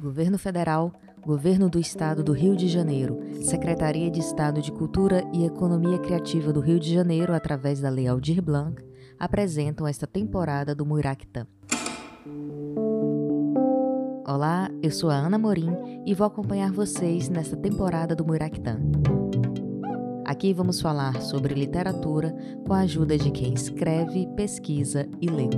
Governo 0.00 0.38
Federal, 0.38 0.92
Governo 1.24 1.70
do 1.70 1.78
Estado 1.78 2.22
do 2.22 2.32
Rio 2.32 2.56
de 2.56 2.68
Janeiro, 2.68 3.18
Secretaria 3.42 4.10
de 4.10 4.20
Estado 4.20 4.60
de 4.60 4.72
Cultura 4.72 5.24
e 5.32 5.44
Economia 5.44 5.98
Criativa 5.98 6.52
do 6.52 6.60
Rio 6.60 6.80
de 6.80 6.92
Janeiro, 6.92 7.32
através 7.32 7.80
da 7.80 7.88
Lei 7.88 8.06
Aldir 8.06 8.42
Blanc, 8.42 8.82
apresentam 9.18 9.86
esta 9.86 10.06
temporada 10.06 10.74
do 10.74 10.84
Muiractã. 10.84 11.46
Olá, 14.26 14.68
eu 14.82 14.90
sou 14.90 15.10
a 15.10 15.14
Ana 15.14 15.38
Morim 15.38 16.02
e 16.04 16.12
vou 16.12 16.26
acompanhar 16.26 16.72
vocês 16.72 17.28
nesta 17.28 17.56
temporada 17.56 18.16
do 18.16 18.24
Muiractã. 18.24 18.78
Aqui 20.24 20.52
vamos 20.52 20.80
falar 20.80 21.20
sobre 21.22 21.54
literatura 21.54 22.34
com 22.66 22.72
a 22.72 22.80
ajuda 22.80 23.16
de 23.16 23.30
quem 23.30 23.54
escreve, 23.54 24.26
pesquisa 24.34 25.06
e 25.20 25.28
lê. 25.28 25.48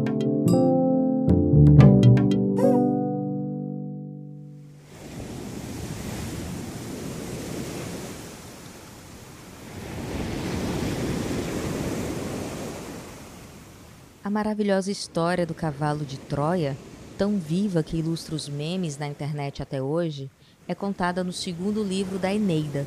A 14.26 14.30
maravilhosa 14.30 14.90
história 14.90 15.46
do 15.46 15.54
cavalo 15.54 16.04
de 16.04 16.18
Troia, 16.18 16.76
tão 17.16 17.38
viva 17.38 17.80
que 17.80 17.96
ilustra 17.96 18.34
os 18.34 18.48
memes 18.48 18.98
na 18.98 19.06
internet 19.06 19.62
até 19.62 19.80
hoje, 19.80 20.28
é 20.66 20.74
contada 20.74 21.22
no 21.22 21.32
segundo 21.32 21.80
livro 21.80 22.18
da 22.18 22.34
Eneida, 22.34 22.84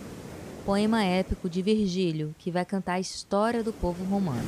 poema 0.66 1.02
épico 1.02 1.50
de 1.50 1.62
Virgílio 1.62 2.36
que 2.38 2.52
vai 2.52 2.66
cantar 2.66 2.96
a 2.96 3.00
história 3.00 3.64
do 3.64 3.72
povo 3.72 4.04
romano. 4.04 4.44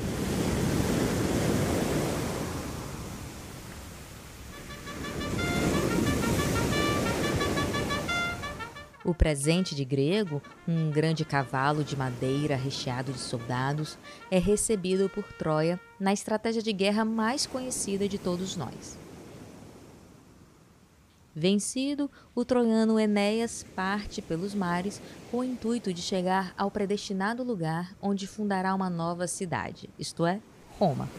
O 9.11 9.13
presente 9.13 9.75
de 9.75 9.83
grego, 9.83 10.41
um 10.65 10.89
grande 10.89 11.25
cavalo 11.25 11.83
de 11.83 11.97
madeira 11.97 12.55
recheado 12.55 13.11
de 13.11 13.19
soldados, 13.19 13.97
é 14.31 14.39
recebido 14.39 15.09
por 15.09 15.25
Troia 15.33 15.77
na 15.99 16.13
estratégia 16.13 16.61
de 16.61 16.71
guerra 16.71 17.03
mais 17.03 17.45
conhecida 17.45 18.07
de 18.07 18.17
todos 18.17 18.55
nós. 18.55 18.97
Vencido, 21.35 22.09
o 22.33 22.45
troiano 22.45 22.97
Enéas 22.97 23.65
parte 23.75 24.21
pelos 24.21 24.55
mares 24.55 25.01
com 25.29 25.39
o 25.39 25.43
intuito 25.43 25.93
de 25.93 26.01
chegar 26.01 26.53
ao 26.57 26.71
predestinado 26.71 27.43
lugar 27.43 27.93
onde 28.01 28.25
fundará 28.25 28.73
uma 28.73 28.89
nova 28.89 29.27
cidade, 29.27 29.89
isto 29.99 30.25
é, 30.25 30.39
Roma. 30.79 31.09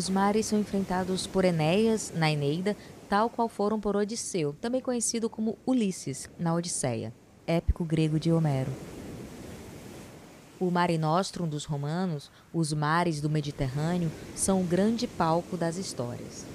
Os 0.00 0.08
mares 0.08 0.46
são 0.46 0.58
enfrentados 0.58 1.26
por 1.26 1.44
Enéas 1.44 2.10
na 2.16 2.30
Eneida, 2.30 2.74
tal 3.06 3.28
qual 3.28 3.50
foram 3.50 3.78
por 3.78 3.94
Odisseu, 3.94 4.56
também 4.58 4.80
conhecido 4.80 5.28
como 5.28 5.58
Ulisses 5.66 6.26
na 6.38 6.54
Odisseia, 6.54 7.12
épico 7.46 7.84
grego 7.84 8.18
de 8.18 8.32
Homero. 8.32 8.72
O 10.58 10.70
Mare 10.70 10.96
Nostrum 10.96 11.46
dos 11.46 11.66
romanos, 11.66 12.30
os 12.50 12.72
mares 12.72 13.20
do 13.20 13.28
Mediterrâneo, 13.28 14.10
são 14.34 14.62
o 14.62 14.64
grande 14.64 15.06
palco 15.06 15.54
das 15.54 15.76
histórias. 15.76 16.46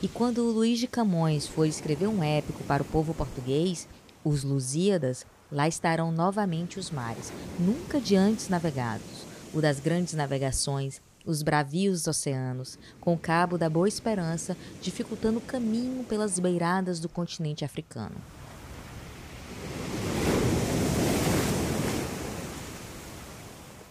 E 0.00 0.08
quando 0.08 0.42
Luís 0.42 0.78
de 0.78 0.86
Camões 0.86 1.46
foi 1.46 1.68
escrever 1.68 2.06
um 2.06 2.22
épico 2.22 2.64
para 2.64 2.82
o 2.82 2.86
povo 2.86 3.12
português, 3.12 3.86
os 4.24 4.42
Lusíadas, 4.42 5.26
Lá 5.50 5.66
estarão 5.66 6.12
novamente 6.12 6.78
os 6.78 6.90
mares, 6.90 7.32
nunca 7.58 7.98
de 8.00 8.14
antes 8.14 8.50
navegados, 8.50 9.26
o 9.54 9.62
das 9.62 9.80
grandes 9.80 10.12
navegações, 10.12 11.00
os 11.24 11.42
bravios 11.42 12.06
oceanos, 12.06 12.78
com 13.00 13.14
o 13.14 13.18
cabo 13.18 13.56
da 13.56 13.68
Boa 13.68 13.88
Esperança 13.88 14.56
dificultando 14.82 15.38
o 15.38 15.42
caminho 15.42 16.04
pelas 16.04 16.38
beiradas 16.38 17.00
do 17.00 17.08
continente 17.08 17.64
africano. 17.64 18.16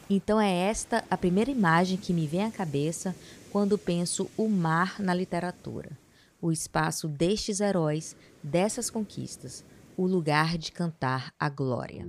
Então 0.10 0.40
é 0.40 0.52
esta 0.52 1.04
a 1.10 1.18
primeira 1.18 1.52
imagem 1.52 1.98
que 1.98 2.14
me 2.14 2.28
vem 2.28 2.46
à 2.46 2.52
cabeça 2.52 3.16
quando 3.52 3.78
penso 3.78 4.30
o 4.38 4.48
mar 4.48 5.00
na 5.00 5.14
literatura, 5.14 5.90
o 6.40 6.52
espaço 6.52 7.08
destes 7.08 7.60
heróis, 7.60 8.16
dessas 8.42 8.90
conquistas, 8.90 9.66
o 9.98 10.06
lugar 10.06 10.60
de 10.60 10.72
cantar 10.72 11.34
a 11.40 11.50
glória. 11.50 12.08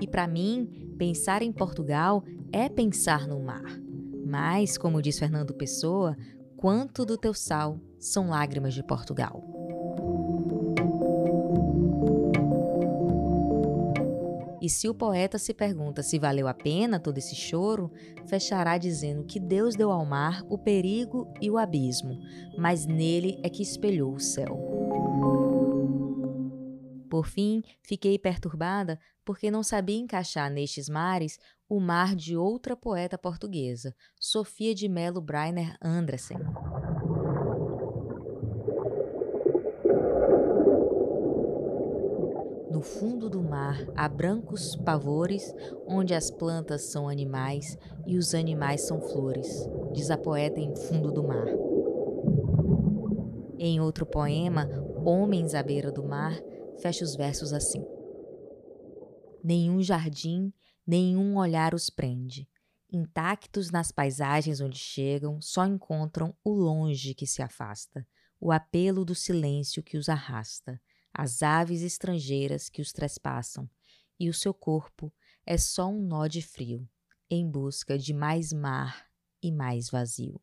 E 0.00 0.06
para 0.06 0.28
mim, 0.28 0.94
pensar 0.98 1.40
em 1.40 1.50
Portugal 1.50 2.22
é 2.52 2.68
pensar 2.68 3.26
no 3.26 3.40
mar. 3.40 3.80
Mas, 4.26 4.76
como 4.76 5.00
diz 5.00 5.18
Fernando 5.18 5.54
Pessoa, 5.54 6.14
quanto 6.56 7.06
do 7.06 7.16
teu 7.16 7.32
sal 7.32 7.80
são 7.98 8.28
lágrimas 8.28 8.74
de 8.74 8.82
Portugal. 8.82 9.51
E 14.62 14.70
se 14.70 14.88
o 14.88 14.94
poeta 14.94 15.38
se 15.38 15.52
pergunta 15.52 16.04
se 16.04 16.20
valeu 16.20 16.46
a 16.46 16.54
pena 16.54 17.00
todo 17.00 17.18
esse 17.18 17.34
choro, 17.34 17.90
fechará 18.28 18.78
dizendo 18.78 19.24
que 19.24 19.40
Deus 19.40 19.74
deu 19.74 19.90
ao 19.90 20.06
mar 20.06 20.40
o 20.48 20.56
perigo 20.56 21.26
e 21.40 21.50
o 21.50 21.58
abismo, 21.58 22.20
mas 22.56 22.86
nele 22.86 23.40
é 23.42 23.50
que 23.50 23.60
espelhou 23.60 24.14
o 24.14 24.20
céu. 24.20 24.56
Por 27.10 27.26
fim, 27.26 27.60
fiquei 27.82 28.16
perturbada 28.16 29.00
porque 29.24 29.50
não 29.50 29.64
sabia 29.64 29.98
encaixar 29.98 30.48
nestes 30.48 30.88
mares 30.88 31.40
o 31.68 31.80
mar 31.80 32.14
de 32.14 32.36
outra 32.36 32.76
poeta 32.76 33.18
portuguesa, 33.18 33.92
Sofia 34.20 34.72
de 34.72 34.88
Melo 34.88 35.20
Breiner 35.20 35.76
Andressen. 35.82 36.38
No 42.82 42.88
fundo 42.88 43.30
do 43.30 43.40
mar 43.40 43.86
há 43.94 44.08
brancos 44.08 44.74
pavores, 44.74 45.54
onde 45.86 46.14
as 46.14 46.32
plantas 46.32 46.82
são 46.90 47.08
animais 47.08 47.78
e 48.04 48.18
os 48.18 48.34
animais 48.34 48.80
são 48.80 49.00
flores, 49.00 49.46
diz 49.92 50.10
a 50.10 50.18
poeta 50.18 50.58
em 50.58 50.74
Fundo 50.74 51.12
do 51.12 51.22
Mar. 51.22 51.46
Em 53.56 53.80
outro 53.80 54.04
poema, 54.04 54.68
Homens 55.06 55.54
à 55.54 55.62
beira 55.62 55.92
do 55.92 56.02
mar, 56.02 56.36
fecha 56.80 57.04
os 57.04 57.14
versos 57.14 57.52
assim: 57.52 57.86
Nenhum 59.44 59.80
jardim, 59.80 60.52
nenhum 60.84 61.36
olhar 61.36 61.76
os 61.76 61.88
prende. 61.88 62.48
Intactos 62.92 63.70
nas 63.70 63.92
paisagens 63.92 64.60
onde 64.60 64.76
chegam, 64.76 65.40
só 65.40 65.64
encontram 65.64 66.34
o 66.42 66.50
longe 66.50 67.14
que 67.14 67.28
se 67.28 67.42
afasta, 67.42 68.04
o 68.40 68.50
apelo 68.50 69.04
do 69.04 69.14
silêncio 69.14 69.84
que 69.84 69.96
os 69.96 70.08
arrasta 70.08 70.80
as 71.14 71.42
aves 71.42 71.82
estrangeiras 71.82 72.68
que 72.68 72.80
os 72.80 72.92
trespassam, 72.92 73.68
e 74.18 74.28
o 74.28 74.34
seu 74.34 74.54
corpo 74.54 75.12
é 75.44 75.58
só 75.58 75.88
um 75.88 76.00
nó 76.00 76.26
de 76.26 76.42
frio, 76.42 76.88
em 77.30 77.50
busca 77.50 77.98
de 77.98 78.14
mais 78.14 78.52
mar 78.52 79.06
e 79.42 79.50
mais 79.50 79.90
vazio. 79.90 80.40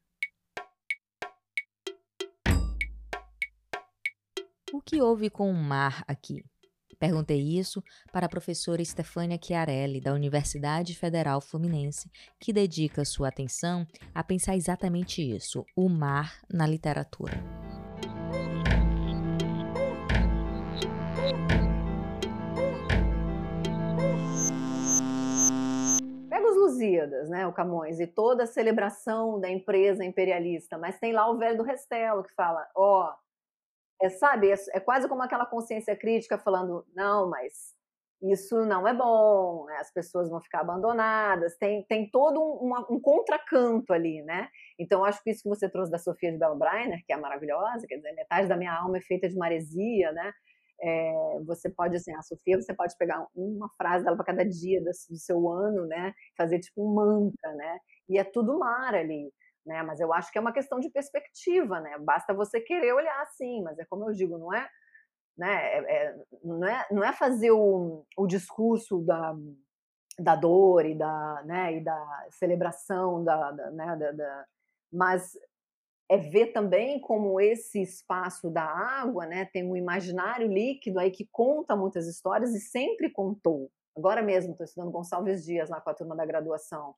O 4.72 4.82
que 4.82 5.02
houve 5.02 5.30
com 5.30 5.50
o 5.50 5.54
mar 5.54 6.04
aqui? 6.08 6.44
Perguntei 7.00 7.40
isso 7.58 7.82
para 8.12 8.26
a 8.26 8.30
professora 8.30 8.84
Stefânia 8.84 9.40
Chiarelli, 9.42 10.02
da 10.02 10.14
Universidade 10.14 10.94
Federal 10.96 11.40
Fluminense, 11.40 12.12
que 12.38 12.52
dedica 12.52 13.06
sua 13.06 13.30
atenção 13.30 13.88
a 14.14 14.22
pensar 14.22 14.58
exatamente 14.58 15.22
isso: 15.22 15.66
o 15.76 15.88
mar 15.88 16.42
na 16.52 16.68
literatura. 16.68 17.42
Lusíadas, 26.80 27.30
né, 27.30 27.46
o 27.46 27.54
Camões, 27.54 28.00
e 28.00 28.08
toda 28.08 28.44
a 28.44 28.48
celebração 28.48 29.40
da 29.40 29.50
empresa 29.50 30.06
imperialista, 30.06 30.78
mas 30.78 30.98
tem 31.00 31.12
lá 31.12 31.30
o 31.30 31.38
velho 31.38 31.58
do 31.58 31.64
Restelo 31.64 32.24
que 32.24 32.34
fala, 32.34 32.66
ó, 32.76 33.10
oh, 33.10 34.06
é, 34.06 34.10
sabe, 34.10 34.50
é, 34.50 34.56
é, 34.74 34.80
quase 34.80 35.08
como 35.10 35.22
aquela 35.22 35.46
consciência 35.46 35.96
crítica 35.96 36.38
falando, 36.38 36.86
não, 36.96 37.30
mas 37.30 37.78
isso 38.22 38.66
não 38.66 38.88
é 38.88 38.94
bom, 38.94 39.66
né, 39.66 39.78
as 39.78 39.92
pessoas 39.92 40.30
vão 40.30 40.40
ficar 40.42 40.62
abandonadas, 40.62 41.58
tem, 41.58 41.84
tem 41.84 42.10
todo 42.10 42.40
um, 42.40 42.72
um 42.90 43.00
contracanto 43.00 43.94
ali, 43.94 44.22
né? 44.24 44.50
Então, 44.78 45.04
acho 45.04 45.22
que 45.24 45.32
isso 45.32 45.44
que 45.44 45.50
você 45.50 45.70
trouxe 45.70 45.92
da 45.92 45.98
Sofia 45.98 46.32
de 46.32 46.38
Bell 46.38 46.58
Breiner, 46.58 47.04
que 47.06 47.14
é 47.14 47.18
maravilhosa, 47.18 47.86
quer 47.88 47.98
dizer, 47.98 48.14
metade 48.14 48.48
da 48.48 48.58
minha 48.58 48.74
alma 48.74 48.98
é 48.98 49.02
feita 49.02 49.28
de 49.28 49.36
maresia, 49.38 50.12
né? 50.14 50.34
É, 50.82 51.40
você 51.46 51.70
pode, 51.70 51.96
assim, 51.96 52.14
a 52.16 52.22
Sofia, 52.22 52.62
você 52.62 52.74
pode 52.74 52.96
pegar 52.98 53.26
uma 53.36 53.70
frase 53.78 54.04
dela 54.06 54.16
para 54.16 54.26
cada 54.26 54.46
dia 54.46 54.82
do, 54.84 54.94
seu 54.94 55.50
ano, 55.52 55.86
né? 55.88 56.14
Fazer 56.38 56.60
tipo 56.60 56.84
um 56.86 56.94
mantra, 56.94 57.54
né? 57.56 57.80
E 58.10 58.18
é 58.18 58.24
tudo 58.24 58.58
mar 58.60 58.96
ali. 58.96 59.32
né? 59.66 59.84
Mas 59.84 60.00
eu 60.00 60.14
acho 60.14 60.32
que 60.32 60.38
é 60.38 60.42
uma 60.42 60.54
questão 60.54 60.80
de 60.80 60.90
perspectiva, 60.90 61.80
né? 61.82 61.98
Basta 62.00 62.34
você 62.34 62.60
querer 62.62 62.94
olhar 62.94 63.22
assim, 63.24 63.62
mas 63.64 63.78
é 63.80 63.86
como 63.86 64.10
eu 64.10 64.14
digo, 64.14 64.38
não 64.38 64.54
é, 64.54 64.68
né? 65.38 65.56
É, 65.78 66.06
é, 66.08 66.16
não, 66.44 66.68
é, 66.68 66.88
não 66.92 67.04
é 67.04 67.14
fazer 67.14 67.52
o, 67.52 68.06
o 68.18 68.28
discurso 68.28 69.02
da, 69.02 69.36
da 70.20 70.36
dor 70.36 70.86
e 70.86 70.96
da, 70.98 71.44
né, 71.46 71.78
e 71.78 71.84
da 71.84 72.28
celebração 72.32 73.24
da, 73.24 73.52
da 73.52 73.72
né, 73.72 73.96
da, 73.96 74.12
da, 74.12 74.46
mas 74.92 75.32
é 76.10 76.18
ver 76.18 76.48
também 76.48 77.00
como 77.00 77.40
esse 77.40 77.82
espaço 77.82 78.50
da 78.50 78.64
água, 78.64 79.28
né, 79.28 79.46
tem 79.46 79.64
um 79.64 79.78
imaginário 79.78 80.48
líquido 80.48 81.00
aí 81.00 81.12
que 81.12 81.28
conta 81.32 81.76
muitas 81.76 82.08
histórias 82.08 82.54
e 82.56 82.60
sempre 82.60 83.12
contou. 83.12 83.72
Agora 83.96 84.22
mesmo 84.22 84.52
estou 84.52 84.66
estudando 84.66 84.92
Gonçalves 84.92 85.46
Dias 85.46 85.70
lá 85.70 85.80
com 85.80 85.90
a 85.90 85.94
turma 85.94 86.16
da 86.16 86.26
graduação. 86.26 86.96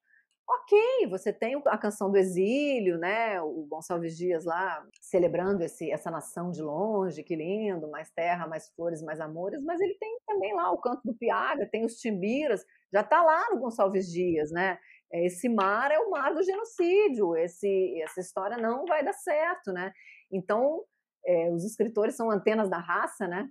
Ok, 0.48 1.08
você 1.10 1.32
tem 1.32 1.62
a 1.66 1.78
canção 1.78 2.12
do 2.12 2.18
exílio, 2.18 2.98
né? 2.98 3.42
O 3.42 3.66
Gonçalves 3.70 4.18
Dias 4.18 4.44
lá 4.44 4.86
celebrando 5.00 5.64
esse, 5.64 5.90
essa 5.92 6.12
nação 6.12 6.52
de 6.52 6.62
longe, 6.62 7.24
que 7.24 7.36
lindo, 7.36 7.90
mais 7.90 8.12
terra, 8.12 8.48
mais 8.48 8.70
flores, 8.76 9.02
mais 9.02 9.20
amores, 9.20 9.64
mas 9.64 9.80
ele 9.80 9.96
tem 9.96 10.18
também 10.28 10.54
lá 10.54 10.72
o 10.72 10.78
canto 10.78 11.02
do 11.06 11.14
Piaga, 11.14 11.70
tem 11.72 11.86
os 11.86 11.96
timbiras, 11.96 12.66
já 12.94 13.02
está 13.02 13.24
lá 13.24 13.50
no 13.52 13.60
Gonçalves 13.60 14.12
Dias, 14.12 14.52
né? 14.52 14.78
Esse 15.14 15.50
mar 15.50 15.92
é 15.92 16.00
o 16.00 16.10
mar 16.10 16.34
do 16.34 16.44
genocídio, 16.44 17.36
esse, 17.36 18.02
essa 18.02 18.22
história 18.22 18.58
não 18.58 18.86
vai 18.86 19.04
dar 19.04 19.14
certo, 19.14 19.72
né? 19.72 19.92
Então, 20.32 20.84
é, 21.26 21.52
os 21.52 21.66
escritores 21.66 22.16
são 22.16 22.32
antenas 22.32 22.70
da 22.70 22.78
raça, 22.78 23.28
né? 23.28 23.50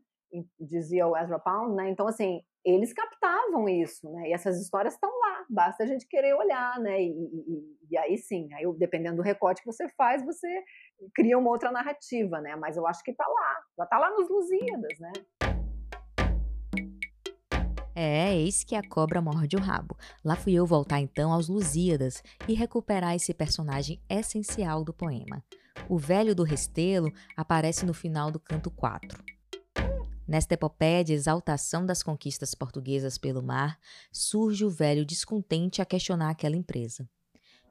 Dizia 0.58 1.06
o 1.06 1.16
Ezra 1.16 1.38
Pound, 1.38 1.74
né? 1.74 1.90
Então, 1.90 2.06
assim, 2.08 2.40
eles 2.64 2.92
captavam 2.92 3.68
isso, 3.68 4.10
né? 4.10 4.28
E 4.28 4.32
essas 4.32 4.60
histórias 4.60 4.94
estão 4.94 5.10
lá, 5.10 5.44
basta 5.48 5.82
a 5.82 5.86
gente 5.86 6.06
querer 6.06 6.34
olhar, 6.34 6.78
né? 6.78 7.02
E, 7.02 7.08
e, 7.08 7.78
e, 7.90 7.98
aí 7.98 8.16
sim, 8.18 8.48
aí 8.54 8.64
dependendo 8.76 9.16
do 9.16 9.22
recorte 9.22 9.62
que 9.62 9.72
você 9.72 9.88
faz, 9.96 10.24
você 10.24 10.62
cria 11.14 11.38
uma 11.38 11.50
outra 11.50 11.70
narrativa, 11.72 12.40
né? 12.40 12.56
Mas 12.56 12.76
eu 12.76 12.86
acho 12.86 13.02
que 13.02 13.10
está 13.10 13.26
lá, 13.26 13.56
já 13.78 13.84
está 13.84 13.98
lá 13.98 14.10
nos 14.10 14.28
Lusíadas, 14.28 14.98
né? 14.98 15.12
É, 17.94 18.34
eis 18.34 18.62
que 18.62 18.74
a 18.74 18.82
cobra 18.86 19.20
morde 19.20 19.56
o 19.56 19.60
rabo. 19.60 19.96
Lá 20.24 20.36
fui 20.36 20.52
eu 20.52 20.64
voltar 20.64 21.00
então 21.00 21.32
aos 21.32 21.48
Lusíadas 21.48 22.22
e 22.46 22.54
recuperar 22.54 23.14
esse 23.14 23.34
personagem 23.34 24.00
essencial 24.08 24.84
do 24.84 24.92
poema. 24.92 25.42
O 25.88 25.98
velho 25.98 26.34
do 26.34 26.44
Restelo 26.44 27.12
aparece 27.36 27.84
no 27.84 27.92
final 27.92 28.30
do 28.30 28.38
canto 28.38 28.70
4. 28.70 29.22
Nesta 30.26 30.54
epopeia 30.54 31.02
de 31.02 31.12
exaltação 31.12 31.84
das 31.84 32.04
conquistas 32.04 32.54
portuguesas 32.54 33.18
pelo 33.18 33.42
mar, 33.42 33.76
surge 34.12 34.64
o 34.64 34.70
velho 34.70 35.04
descontente 35.04 35.82
a 35.82 35.84
questionar 35.84 36.30
aquela 36.30 36.54
empresa. 36.54 37.08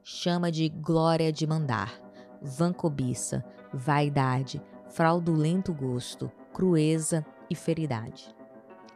Chama 0.04 0.52
de 0.52 0.68
glória 0.68 1.32
de 1.32 1.46
mandar, 1.46 1.98
vã 2.42 2.70
cobiça, 2.70 3.42
vaidade, 3.72 4.62
fraudulento 4.90 5.72
gosto, 5.72 6.30
crueza 6.52 7.24
e 7.48 7.54
feridade. 7.54 8.39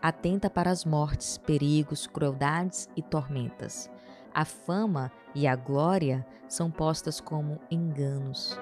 Atenta 0.04 0.50
para 0.50 0.70
as 0.70 0.84
mortes, 0.84 1.38
perigos, 1.38 2.06
crueldades 2.06 2.90
e 2.94 3.00
tormentas. 3.00 3.90
A 4.34 4.44
fama 4.44 5.10
e 5.34 5.46
a 5.46 5.56
glória 5.56 6.26
são 6.46 6.70
postas 6.70 7.22
como 7.22 7.58
enganos. 7.70 8.54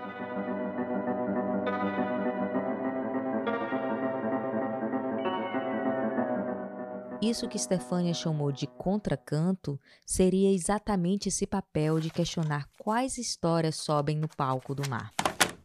Isso 7.20 7.48
que 7.48 7.58
Stefânia 7.58 8.14
chamou 8.14 8.52
de 8.52 8.68
contracanto 8.68 9.80
seria 10.06 10.54
exatamente 10.54 11.28
esse 11.28 11.44
papel 11.44 11.98
de 11.98 12.10
questionar 12.10 12.68
quais 12.78 13.18
histórias 13.18 13.74
sobem 13.74 14.16
no 14.16 14.28
palco 14.28 14.76
do 14.76 14.88
mar. 14.88 15.10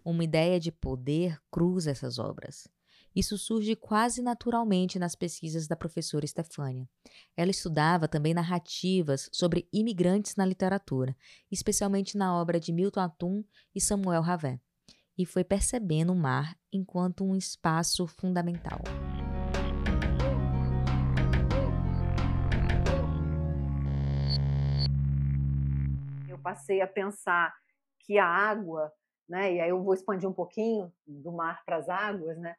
Uma 0.03 0.23
ideia 0.23 0.59
de 0.59 0.71
poder 0.71 1.39
cruza 1.51 1.91
essas 1.91 2.17
obras. 2.17 2.67
Isso 3.17 3.35
surge 3.35 3.75
quase 3.75 4.21
naturalmente 4.21 4.99
nas 4.99 5.15
pesquisas 5.15 5.67
da 5.67 5.75
professora 5.75 6.27
Stefânia. 6.27 6.87
Ela 7.35 7.49
estudava 7.49 8.07
também 8.07 8.31
narrativas 8.31 9.27
sobre 9.33 9.67
imigrantes 9.73 10.35
na 10.35 10.45
literatura, 10.45 11.17
especialmente 11.51 12.15
na 12.15 12.39
obra 12.39 12.59
de 12.59 12.71
Milton 12.71 12.99
Atum 12.99 13.43
e 13.73 13.81
Samuel 13.81 14.21
Ravet, 14.21 14.61
e 15.17 15.25
foi 15.25 15.43
percebendo 15.43 16.13
o 16.13 16.15
mar 16.15 16.55
enquanto 16.71 17.23
um 17.23 17.35
espaço 17.35 18.05
fundamental. 18.05 18.81
passei 26.43 26.81
a 26.81 26.87
pensar 26.87 27.53
que 27.99 28.17
a 28.17 28.25
água, 28.25 28.89
né, 29.27 29.55
e 29.55 29.59
aí 29.59 29.69
eu 29.69 29.83
vou 29.83 29.93
expandir 29.93 30.29
um 30.29 30.33
pouquinho 30.33 30.93
do 31.05 31.29
mar 31.29 31.61
para 31.65 31.75
as 31.75 31.89
águas, 31.89 32.37
né, 32.37 32.55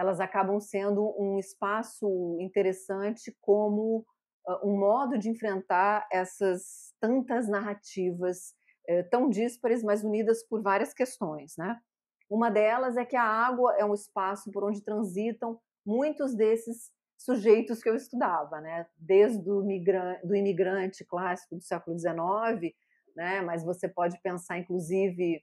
elas 0.00 0.18
acabam 0.18 0.58
sendo 0.58 1.14
um 1.18 1.38
espaço 1.38 2.38
interessante 2.40 3.36
como 3.42 3.98
uh, 4.48 4.66
um 4.66 4.78
modo 4.78 5.18
de 5.18 5.28
enfrentar 5.28 6.08
essas 6.10 6.94
tantas 6.98 7.46
narrativas 7.46 8.54
uh, 8.88 9.10
tão 9.10 9.28
díspares, 9.28 9.82
mas 9.82 10.02
unidas 10.02 10.42
por 10.42 10.62
várias 10.62 10.94
questões, 10.94 11.52
né? 11.58 11.78
Uma 12.30 12.50
delas 12.50 12.96
é 12.96 13.04
que 13.04 13.16
a 13.16 13.24
água 13.24 13.76
é 13.76 13.84
um 13.84 13.92
espaço 13.92 14.50
por 14.50 14.64
onde 14.64 14.82
transitam 14.82 15.60
muitos 15.84 16.34
desses 16.34 16.90
sujeitos 17.18 17.82
que 17.82 17.90
eu 17.90 17.94
estudava, 17.94 18.58
né? 18.58 18.86
Desde 18.96 19.50
o 19.50 19.60
do 20.24 20.34
imigrante 20.34 21.04
clássico 21.04 21.56
do 21.56 21.62
século 21.62 21.98
XIX 21.98 22.74
né? 23.16 23.40
Mas 23.42 23.62
você 23.62 23.88
pode 23.88 24.18
pensar, 24.22 24.58
inclusive, 24.58 25.42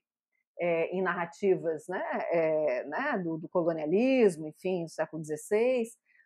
é, 0.59 0.95
em 0.95 1.01
narrativas, 1.01 1.87
né? 1.87 2.03
É, 2.31 2.83
né? 2.85 3.21
Do, 3.23 3.37
do, 3.37 3.47
colonialismo, 3.49 4.47
enfim, 4.47 4.83
do 4.83 4.89
século 4.89 5.23
XVI, 5.23 5.83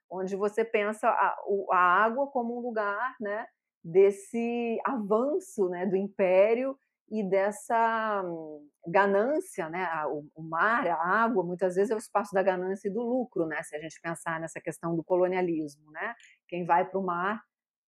onde 0.10 0.36
você 0.36 0.64
pensa 0.64 1.08
a, 1.08 1.38
a 1.72 2.04
água 2.04 2.28
como 2.28 2.58
um 2.58 2.62
lugar, 2.62 3.16
né? 3.20 3.46
Desse 3.84 4.80
avanço, 4.86 5.70
né? 5.70 5.86
Do 5.86 5.96
império 5.96 6.78
e 7.12 7.22
dessa 7.24 8.24
hum, 8.26 8.66
ganância, 8.88 9.70
né? 9.70 9.88
O, 10.34 10.42
mar, 10.42 10.88
a 10.88 10.96
água, 10.96 11.44
muitas 11.44 11.76
vezes 11.76 11.92
é 11.92 11.96
o 11.96 11.98
espaço 11.98 12.34
da 12.34 12.42
ganância 12.42 12.88
e 12.88 12.92
do 12.92 13.02
lucro, 13.02 13.46
né? 13.46 13.62
Se 13.64 13.76
a 13.76 13.80
gente 13.80 14.00
pensar 14.02 14.40
nessa 14.40 14.62
questão 14.62 14.96
do 14.96 15.04
colonialismo, 15.04 15.92
né? 15.92 16.16
Quem 16.48 16.66
vai 16.66 16.90
para 16.90 17.00
o 17.00 17.04
mar 17.04 17.44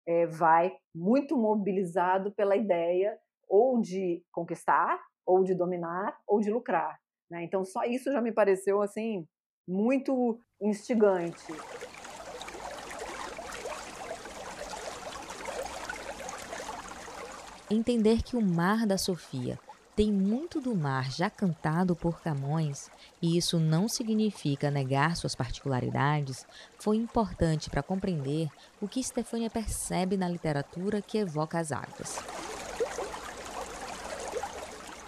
é, 0.05 0.27
vai 0.27 0.71
muito 0.93 1.35
mobilizado 1.35 2.31
pela 2.31 2.55
ideia 2.55 3.17
ou 3.49 3.81
de 3.81 4.23
conquistar, 4.31 4.99
ou 5.27 5.43
de 5.43 5.53
dominar, 5.53 6.17
ou 6.25 6.39
de 6.39 6.49
lucrar. 6.49 6.97
Né? 7.29 7.43
Então, 7.43 7.65
só 7.65 7.83
isso 7.83 8.11
já 8.11 8.21
me 8.21 8.31
pareceu 8.31 8.81
assim 8.81 9.27
muito 9.67 10.39
instigante. 10.61 11.53
Entender 17.69 18.23
que 18.23 18.37
o 18.37 18.41
mar 18.41 18.87
da 18.87 18.97
Sofia 18.97 19.59
tem 19.93 20.09
muito 20.09 20.61
do 20.61 20.73
mar 20.73 21.11
já 21.11 21.29
cantado 21.29 21.95
por 21.95 22.21
Camões, 22.21 22.89
e 23.21 23.35
isso 23.35 23.59
não 23.59 23.89
significa 23.89 24.71
negar 24.71 25.17
suas 25.17 25.35
particularidades, 25.35 26.45
foi 26.77 26.97
importante 26.97 27.69
para 27.69 27.83
compreender 27.83 28.47
o 28.79 28.87
que 28.87 29.03
Stefânia 29.03 29.49
percebe 29.49 30.15
na 30.15 30.29
literatura 30.29 31.01
que 31.01 31.17
evoca 31.17 31.59
as 31.59 31.71
águas. 31.71 32.19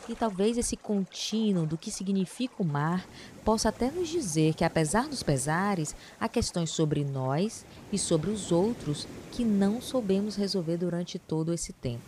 E 0.09 0.15
talvez 0.15 0.57
esse 0.57 0.75
contínuo 0.75 1.67
do 1.67 1.77
que 1.77 1.91
significa 1.91 2.55
o 2.57 2.65
mar 2.65 3.07
possa 3.45 3.69
até 3.69 3.91
nos 3.91 4.09
dizer 4.09 4.55
que, 4.55 4.63
apesar 4.63 5.07
dos 5.07 5.21
pesares, 5.21 5.95
há 6.19 6.27
questões 6.27 6.71
sobre 6.71 7.03
nós 7.03 7.63
e 7.93 7.97
sobre 7.99 8.31
os 8.31 8.51
outros 8.51 9.07
que 9.31 9.45
não 9.45 9.79
soubemos 9.79 10.35
resolver 10.35 10.77
durante 10.77 11.19
todo 11.19 11.53
esse 11.53 11.71
tempo. 11.73 12.01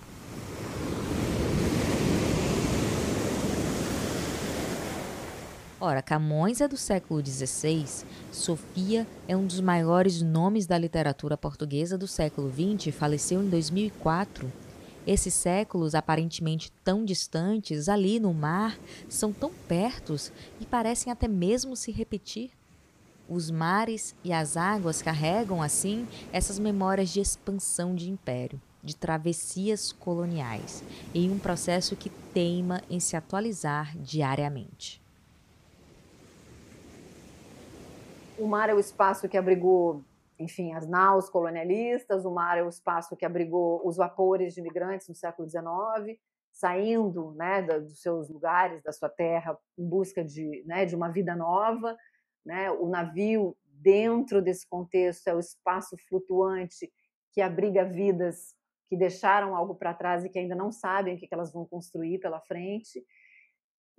Ora, 5.79 6.01
Camões 6.01 6.59
é 6.59 6.67
do 6.67 6.77
século 6.77 7.23
XVI, 7.23 7.85
Sofia 8.31 9.05
é 9.27 9.37
um 9.37 9.45
dos 9.45 9.59
maiores 9.61 10.23
nomes 10.23 10.65
da 10.65 10.77
literatura 10.77 11.37
portuguesa 11.37 11.97
do 11.99 12.07
século 12.07 12.51
XX 12.51 12.93
faleceu 12.95 13.43
em 13.43 13.49
2004. 13.49 14.51
Esses 15.05 15.33
séculos 15.33 15.95
aparentemente 15.95 16.71
tão 16.83 17.03
distantes, 17.03 17.89
ali 17.89 18.19
no 18.19 18.33
mar, 18.33 18.77
são 19.09 19.33
tão 19.33 19.51
pertos 19.67 20.31
e 20.59 20.65
parecem 20.65 21.11
até 21.11 21.27
mesmo 21.27 21.75
se 21.75 21.91
repetir. 21.91 22.51
Os 23.27 23.49
mares 23.49 24.13
e 24.23 24.31
as 24.31 24.57
águas 24.57 25.01
carregam, 25.01 25.61
assim, 25.61 26.07
essas 26.31 26.59
memórias 26.59 27.09
de 27.09 27.19
expansão 27.19 27.95
de 27.95 28.11
império, 28.11 28.61
de 28.83 28.95
travessias 28.95 29.91
coloniais, 29.91 30.83
em 31.15 31.31
um 31.31 31.39
processo 31.39 31.95
que 31.95 32.09
teima 32.33 32.81
em 32.89 32.99
se 32.99 33.15
atualizar 33.15 33.97
diariamente. 33.97 35.01
O 38.37 38.47
mar 38.47 38.69
é 38.69 38.73
o 38.73 38.79
espaço 38.79 39.29
que 39.29 39.37
abrigou 39.37 40.03
enfim, 40.41 40.73
as 40.73 40.87
naus 40.87 41.29
colonialistas, 41.29 42.25
o 42.25 42.31
mar 42.31 42.57
é 42.57 42.63
o 42.63 42.69
espaço 42.69 43.15
que 43.15 43.25
abrigou 43.25 43.81
os 43.87 43.97
vapores 43.97 44.53
de 44.53 44.59
imigrantes 44.59 45.07
no 45.07 45.15
século 45.15 45.49
XIX, 45.49 46.19
saindo 46.51 47.31
né, 47.31 47.61
dos 47.61 48.01
seus 48.01 48.29
lugares, 48.29 48.83
da 48.83 48.91
sua 48.91 49.09
terra, 49.09 49.57
em 49.77 49.87
busca 49.87 50.23
de, 50.23 50.63
né, 50.65 50.85
de 50.85 50.95
uma 50.95 51.09
vida 51.09 51.35
nova. 51.35 51.95
Né? 52.45 52.69
O 52.71 52.87
navio, 52.87 53.55
dentro 53.65 54.41
desse 54.41 54.67
contexto, 54.67 55.27
é 55.27 55.35
o 55.35 55.39
espaço 55.39 55.95
flutuante 56.07 56.91
que 57.31 57.41
abriga 57.41 57.85
vidas 57.85 58.55
que 58.89 58.97
deixaram 58.97 59.55
algo 59.55 59.73
para 59.73 59.93
trás 59.93 60.25
e 60.25 60.29
que 60.29 60.37
ainda 60.37 60.53
não 60.53 60.69
sabem 60.69 61.15
o 61.15 61.17
que 61.17 61.27
elas 61.31 61.53
vão 61.53 61.65
construir 61.65 62.19
pela 62.19 62.41
frente. 62.41 63.01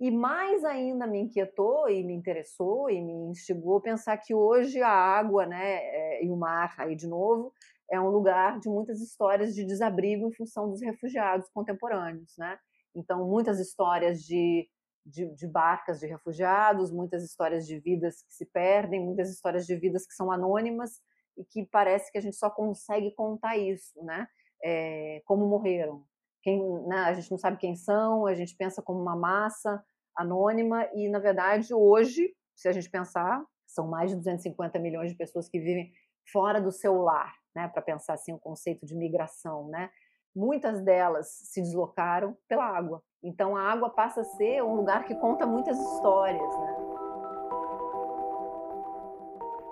E 0.03 0.11
mais 0.11 0.65
ainda 0.65 1.07
me 1.07 1.17
inquietou 1.17 1.89
e 1.89 2.03
me 2.03 2.13
interessou 2.13 2.89
e 2.89 3.01
me 3.01 3.13
instigou 3.31 3.79
pensar 3.79 4.17
que 4.17 4.35
hoje 4.35 4.81
a 4.81 4.89
água 4.89 5.45
né, 5.45 5.75
é, 5.75 6.25
e 6.25 6.29
o 6.29 6.35
mar, 6.35 6.75
aí 6.77 6.93
de 6.93 7.07
novo, 7.07 7.53
é 7.89 7.97
um 8.01 8.09
lugar 8.09 8.59
de 8.59 8.67
muitas 8.67 8.99
histórias 8.99 9.55
de 9.55 9.63
desabrigo 9.63 10.27
em 10.27 10.33
função 10.33 10.69
dos 10.69 10.81
refugiados 10.81 11.47
contemporâneos. 11.53 12.35
Né? 12.37 12.59
Então, 12.93 13.25
muitas 13.25 13.61
histórias 13.61 14.21
de, 14.21 14.67
de, 15.05 15.33
de 15.35 15.47
barcas 15.47 16.01
de 16.01 16.07
refugiados, 16.07 16.91
muitas 16.91 17.23
histórias 17.23 17.65
de 17.65 17.79
vidas 17.79 18.23
que 18.23 18.33
se 18.33 18.45
perdem, 18.47 18.99
muitas 18.99 19.29
histórias 19.29 19.65
de 19.65 19.73
vidas 19.77 20.05
que 20.05 20.15
são 20.15 20.29
anônimas 20.29 20.99
e 21.37 21.45
que 21.45 21.65
parece 21.65 22.11
que 22.11 22.17
a 22.17 22.21
gente 22.21 22.35
só 22.35 22.49
consegue 22.49 23.11
contar 23.11 23.55
isso, 23.55 24.03
né? 24.03 24.27
É, 24.61 25.21
como 25.23 25.47
morreram. 25.47 26.03
Quem, 26.41 26.61
né, 26.87 26.97
a 26.97 27.13
gente 27.13 27.31
não 27.31 27.37
sabe 27.37 27.55
quem 27.55 27.73
são, 27.73 28.25
a 28.25 28.35
gente 28.35 28.53
pensa 28.57 28.81
como 28.81 29.01
uma 29.01 29.15
massa 29.15 29.81
anônima 30.15 30.87
e, 30.93 31.09
na 31.09 31.19
verdade, 31.19 31.73
hoje, 31.73 32.33
se 32.55 32.67
a 32.67 32.71
gente 32.71 32.89
pensar, 32.89 33.43
são 33.67 33.87
mais 33.87 34.11
de 34.11 34.17
250 34.17 34.77
milhões 34.79 35.11
de 35.11 35.17
pessoas 35.17 35.49
que 35.49 35.59
vivem 35.59 35.91
fora 36.31 36.61
do 36.61 36.71
seu 36.71 37.01
lar, 37.01 37.33
né, 37.55 37.67
para 37.67 37.81
pensar 37.81 38.13
assim 38.13 38.33
o 38.33 38.39
conceito 38.39 38.85
de 38.85 38.95
migração, 38.95 39.67
né? 39.67 39.89
Muitas 40.35 40.83
delas 40.83 41.27
se 41.29 41.61
deslocaram 41.61 42.35
pela 42.47 42.65
água. 42.65 43.03
Então 43.21 43.55
a 43.55 43.61
água 43.61 43.89
passa 43.89 44.21
a 44.21 44.23
ser 44.23 44.63
um 44.63 44.75
lugar 44.75 45.05
que 45.05 45.15
conta 45.15 45.45
muitas 45.45 45.77
histórias, 45.77 46.59
né? 46.59 46.75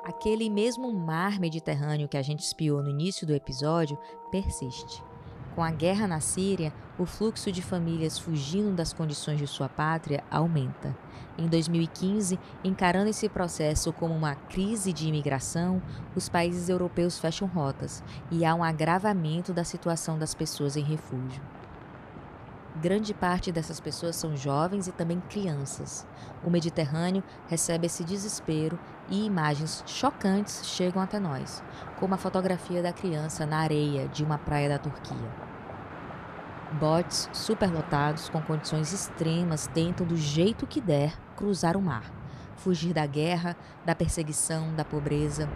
Aquele 0.04 0.50
mesmo 0.50 0.92
mar 0.92 1.40
Mediterrâneo 1.40 2.08
que 2.08 2.18
a 2.18 2.22
gente 2.22 2.40
espiou 2.40 2.82
no 2.82 2.90
início 2.90 3.26
do 3.26 3.36
episódio 3.36 3.98
persiste. 4.32 5.11
Com 5.56 5.62
a 5.62 5.70
guerra 5.70 6.08
na 6.08 6.22
Síria, 6.22 6.74
o 6.98 7.06
fluxo 7.06 7.52
de 7.52 7.62
famílias 7.62 8.18
fugindo 8.18 8.74
das 8.74 8.94
condições 8.94 9.38
de 9.38 9.46
sua 9.46 9.68
pátria 9.68 10.24
aumenta. 10.32 10.96
Em 11.38 11.46
2015, 11.46 12.40
encarando 12.64 13.10
esse 13.10 13.28
processo 13.28 13.92
como 13.92 14.14
uma 14.14 14.34
crise 14.34 14.94
de 14.94 15.10
imigração, 15.10 15.82
os 16.16 16.30
países 16.30 16.70
europeus 16.70 17.20
fecham 17.20 17.50
rotas 17.50 18.02
e 18.30 18.46
há 18.46 18.56
um 18.56 18.64
agravamento 18.64 19.52
da 19.52 19.66
situação 19.66 20.18
das 20.18 20.34
pessoas 20.34 20.78
em 20.78 20.84
refúgio. 20.84 21.42
Grande 22.82 23.14
parte 23.14 23.52
dessas 23.52 23.82
pessoas 23.82 24.16
são 24.16 24.36
jovens 24.38 24.88
e 24.88 24.92
também 24.94 25.22
crianças. 25.30 26.08
O 26.44 26.50
Mediterrâneo 26.50 27.22
recebe 27.50 27.88
esse 27.88 28.04
desespero 28.06 28.80
e 29.10 29.26
imagens 29.26 29.84
chocantes 29.86 30.66
chegam 30.66 31.02
até 31.02 31.20
nós, 31.20 31.64
como 32.00 32.14
a 32.14 32.18
fotografia 32.18 32.82
da 32.82 32.94
criança 32.94 33.46
na 33.46 33.60
areia 33.60 34.08
de 34.08 34.24
uma 34.24 34.38
praia 34.38 34.70
da 34.70 34.78
Turquia. 34.78 35.52
Botes 36.80 37.30
superlotados 37.34 38.30
com 38.30 38.42
condições 38.42 38.94
extremas 38.94 39.68
tentam 39.68 40.08
do 40.08 40.16
jeito 40.16 40.66
que 40.66 40.80
der 40.80 41.14
cruzar 41.36 41.76
o 41.76 41.82
mar, 41.82 42.06
fugir 42.56 42.94
da 42.94 43.06
guerra, 43.06 43.58
da 43.86 43.94
perseguição, 43.94 44.74
da 44.74 44.86
pobreza. 44.86 45.50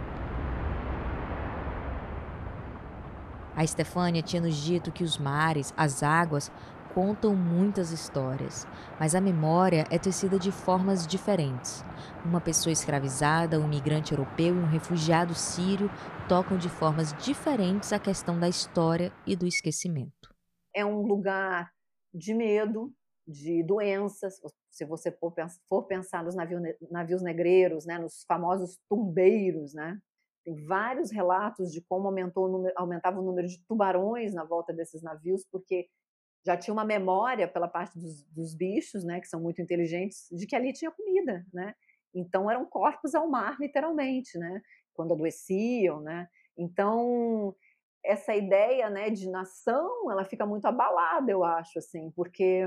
A 3.56 3.66
Stefânia 3.66 4.20
tinha 4.20 4.42
nos 4.42 4.54
dito 4.54 4.92
que 4.92 5.02
os 5.02 5.16
mares, 5.16 5.72
as 5.74 6.02
águas, 6.02 6.52
contam 6.96 7.36
muitas 7.36 7.90
histórias, 7.90 8.66
mas 8.98 9.14
a 9.14 9.20
memória 9.20 9.84
é 9.90 9.98
tecida 9.98 10.38
de 10.38 10.50
formas 10.50 11.06
diferentes. 11.06 11.84
Uma 12.24 12.40
pessoa 12.40 12.72
escravizada, 12.72 13.60
um 13.60 13.68
migrante 13.68 14.14
europeu 14.14 14.54
e 14.54 14.58
um 14.58 14.64
refugiado 14.64 15.34
sírio 15.34 15.90
tocam 16.26 16.56
de 16.56 16.70
formas 16.70 17.12
diferentes 17.22 17.92
a 17.92 17.98
questão 17.98 18.40
da 18.40 18.48
história 18.48 19.12
e 19.26 19.36
do 19.36 19.46
esquecimento. 19.46 20.34
É 20.74 20.86
um 20.86 21.02
lugar 21.02 21.70
de 22.14 22.32
medo, 22.32 22.90
de 23.28 23.62
doenças. 23.62 24.40
Se 24.70 24.86
você 24.86 25.14
for 25.68 25.82
pensar 25.82 26.24
nos 26.24 26.34
navios, 26.34 26.62
navios 26.90 27.20
negreiros, 27.20 27.84
né, 27.84 27.98
nos 27.98 28.24
famosos 28.26 28.78
tumbeiros, 28.88 29.74
né, 29.74 29.98
tem 30.46 30.64
vários 30.64 31.10
relatos 31.10 31.70
de 31.70 31.82
como 31.82 32.06
aumentou 32.06 32.72
aumentava 32.74 33.20
o 33.20 33.22
número 33.22 33.48
de 33.48 33.62
tubarões 33.66 34.32
na 34.32 34.44
volta 34.44 34.72
desses 34.72 35.02
navios, 35.02 35.44
porque 35.52 35.90
já 36.46 36.56
tinha 36.56 36.72
uma 36.72 36.84
memória 36.84 37.48
pela 37.48 37.66
parte 37.66 37.98
dos, 37.98 38.22
dos, 38.26 38.54
bichos, 38.54 39.02
né, 39.02 39.20
que 39.20 39.26
são 39.26 39.40
muito 39.40 39.60
inteligentes, 39.60 40.28
de 40.30 40.46
que 40.46 40.54
ali 40.54 40.72
tinha 40.72 40.92
comida, 40.92 41.44
né? 41.52 41.74
Então 42.14 42.48
eram 42.48 42.64
corpos 42.64 43.16
ao 43.16 43.28
mar, 43.28 43.56
literalmente, 43.58 44.38
né? 44.38 44.62
Quando 44.94 45.12
adoeciam, 45.12 46.00
né? 46.00 46.28
Então 46.56 47.54
essa 48.04 48.36
ideia, 48.36 48.88
né, 48.88 49.10
de 49.10 49.28
nação, 49.28 50.08
ela 50.12 50.24
fica 50.24 50.46
muito 50.46 50.64
abalada, 50.64 51.28
eu 51.32 51.42
acho, 51.42 51.80
assim, 51.80 52.12
porque 52.12 52.62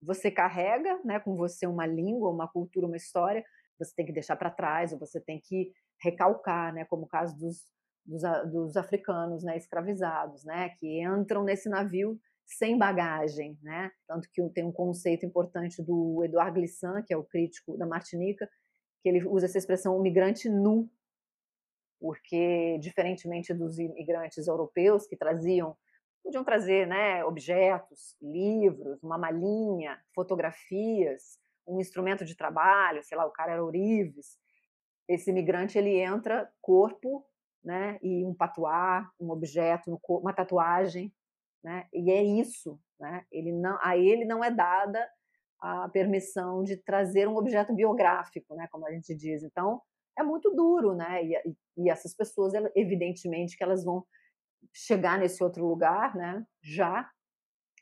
você 0.00 0.30
carrega, 0.30 1.00
né, 1.04 1.18
com 1.18 1.34
você 1.34 1.66
uma 1.66 1.84
língua, 1.84 2.30
uma 2.30 2.46
cultura, 2.46 2.86
uma 2.86 2.96
história, 2.96 3.44
você 3.76 3.92
tem 3.96 4.06
que 4.06 4.12
deixar 4.12 4.36
para 4.36 4.48
trás, 4.48 4.92
ou 4.92 4.98
você 5.00 5.20
tem 5.20 5.40
que 5.40 5.72
recalcar, 6.00 6.72
né, 6.72 6.84
como 6.84 7.02
o 7.02 7.08
caso 7.08 7.36
dos, 7.36 7.64
dos, 8.06 8.22
dos 8.52 8.76
africanos, 8.76 9.42
né, 9.42 9.56
escravizados, 9.56 10.44
né, 10.44 10.68
que 10.78 11.02
entram 11.02 11.42
nesse 11.42 11.68
navio 11.68 12.16
sem 12.46 12.76
bagagem, 12.76 13.58
né? 13.62 13.90
Tanto 14.06 14.28
que 14.32 14.42
tem 14.50 14.64
um 14.64 14.72
conceito 14.72 15.24
importante 15.24 15.82
do 15.82 16.22
Eduardo 16.24 16.54
Glissant, 16.54 17.04
que 17.04 17.14
é 17.14 17.16
o 17.16 17.24
crítico 17.24 17.76
da 17.76 17.86
Martinica, 17.86 18.48
que 19.02 19.08
ele 19.08 19.24
usa 19.26 19.46
essa 19.46 19.58
expressão 19.58 19.96
o 19.96 20.02
migrante 20.02 20.48
nu, 20.48 20.90
porque 22.00 22.78
diferentemente 22.80 23.52
dos 23.52 23.78
imigrantes 23.78 24.46
europeus 24.46 25.06
que 25.06 25.16
traziam 25.16 25.76
podiam 26.22 26.44
trazer, 26.44 26.86
né, 26.86 27.24
objetos, 27.24 28.14
livros, 28.20 29.02
uma 29.02 29.16
malinha, 29.16 29.98
fotografias, 30.14 31.38
um 31.66 31.80
instrumento 31.80 32.24
de 32.24 32.36
trabalho, 32.36 33.02
sei 33.02 33.16
lá, 33.16 33.26
o 33.26 33.30
cara 33.30 33.52
era 33.52 33.64
ourives. 33.64 34.38
Esse 35.08 35.30
imigrante 35.30 35.78
ele 35.78 35.98
entra 35.98 36.50
corpo, 36.60 37.24
né, 37.64 37.98
e 38.02 38.24
um 38.24 38.34
patuá, 38.34 39.10
um 39.18 39.30
objeto, 39.30 39.98
uma 40.08 40.32
tatuagem, 40.32 41.12
né? 41.62 41.86
E 41.92 42.10
é 42.10 42.22
isso, 42.22 42.78
né? 42.98 43.24
Ele 43.30 43.52
não, 43.52 43.78
a 43.82 43.96
ele 43.96 44.24
não 44.24 44.42
é 44.42 44.50
dada 44.50 45.06
a 45.60 45.88
permissão 45.90 46.64
de 46.64 46.76
trazer 46.76 47.28
um 47.28 47.36
objeto 47.36 47.74
biográfico, 47.74 48.54
né? 48.54 48.66
Como 48.70 48.86
a 48.86 48.92
gente 48.92 49.14
diz. 49.14 49.42
Então 49.42 49.80
é 50.18 50.22
muito 50.22 50.50
duro, 50.50 50.94
né? 50.94 51.24
E, 51.24 51.56
e 51.76 51.90
essas 51.90 52.14
pessoas, 52.14 52.52
evidentemente, 52.74 53.56
que 53.56 53.62
elas 53.62 53.84
vão 53.84 54.04
chegar 54.72 55.18
nesse 55.18 55.42
outro 55.42 55.66
lugar, 55.66 56.14
né? 56.16 56.44
Já 56.62 57.08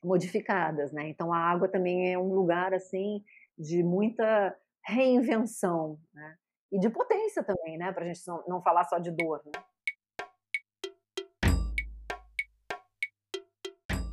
modificadas, 0.02 0.92
né? 0.92 1.08
Então 1.08 1.32
a 1.32 1.38
água 1.38 1.68
também 1.68 2.12
é 2.12 2.18
um 2.18 2.32
lugar 2.32 2.72
assim 2.72 3.22
de 3.56 3.82
muita 3.82 4.56
reinvenção, 4.84 5.98
né? 6.12 6.36
E 6.70 6.78
de 6.78 6.90
potência 6.90 7.42
também, 7.42 7.78
né? 7.78 7.92
Para 7.92 8.04
a 8.04 8.12
gente 8.12 8.20
não, 8.46 8.62
falar 8.62 8.84
só 8.84 8.98
de 8.98 9.10
dor. 9.10 9.42
Né? 9.44 9.52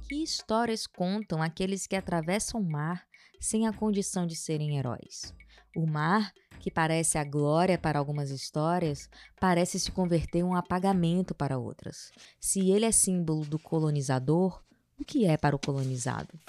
Que 0.08 0.22
histórias 0.22 0.86
contam 0.86 1.42
aqueles 1.42 1.88
que 1.88 1.96
atravessam 1.96 2.62
o 2.62 2.64
mar 2.64 3.08
sem 3.40 3.68
a 3.68 3.74
condição 3.74 4.28
de 4.28 4.36
serem 4.36 4.78
heróis? 4.78 5.34
O 5.76 5.88
mar, 5.88 6.32
que 6.60 6.70
parece 6.70 7.18
a 7.18 7.24
glória 7.24 7.76
para 7.76 7.98
algumas 7.98 8.30
histórias, 8.30 9.10
parece 9.40 9.80
se 9.80 9.92
converter 9.92 10.40
em 10.40 10.44
um 10.44 10.56
apagamento 10.56 11.34
para 11.34 11.58
outras. 11.58 12.12
Se 12.40 12.70
ele 12.70 12.86
é 12.86 12.92
símbolo 12.92 13.46
do 13.46 13.58
colonizador, 13.58 14.62
o 15.00 15.04
que 15.04 15.26
é 15.26 15.38
para 15.38 15.56
o 15.56 15.60
colonizado? 15.60 16.40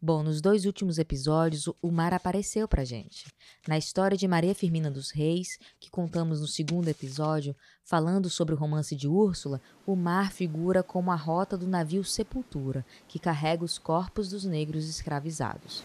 Bom, 0.00 0.22
nos 0.22 0.40
dois 0.40 0.64
últimos 0.64 0.96
episódios, 0.96 1.68
o 1.82 1.90
mar 1.90 2.14
apareceu 2.14 2.68
pra 2.68 2.84
gente. 2.84 3.26
Na 3.66 3.76
história 3.76 4.16
de 4.16 4.28
Maria 4.28 4.54
Firmina 4.54 4.88
dos 4.88 5.10
Reis, 5.10 5.58
que 5.80 5.90
contamos 5.90 6.40
no 6.40 6.46
segundo 6.46 6.86
episódio, 6.86 7.54
falando 7.82 8.30
sobre 8.30 8.54
o 8.54 8.56
romance 8.56 8.94
de 8.94 9.08
Úrsula, 9.08 9.60
o 9.84 9.96
mar 9.96 10.30
figura 10.30 10.84
como 10.84 11.10
a 11.10 11.16
rota 11.16 11.58
do 11.58 11.66
navio 11.66 12.04
Sepultura, 12.04 12.86
que 13.08 13.18
carrega 13.18 13.64
os 13.64 13.76
corpos 13.76 14.28
dos 14.28 14.44
negros 14.44 14.88
escravizados. 14.88 15.82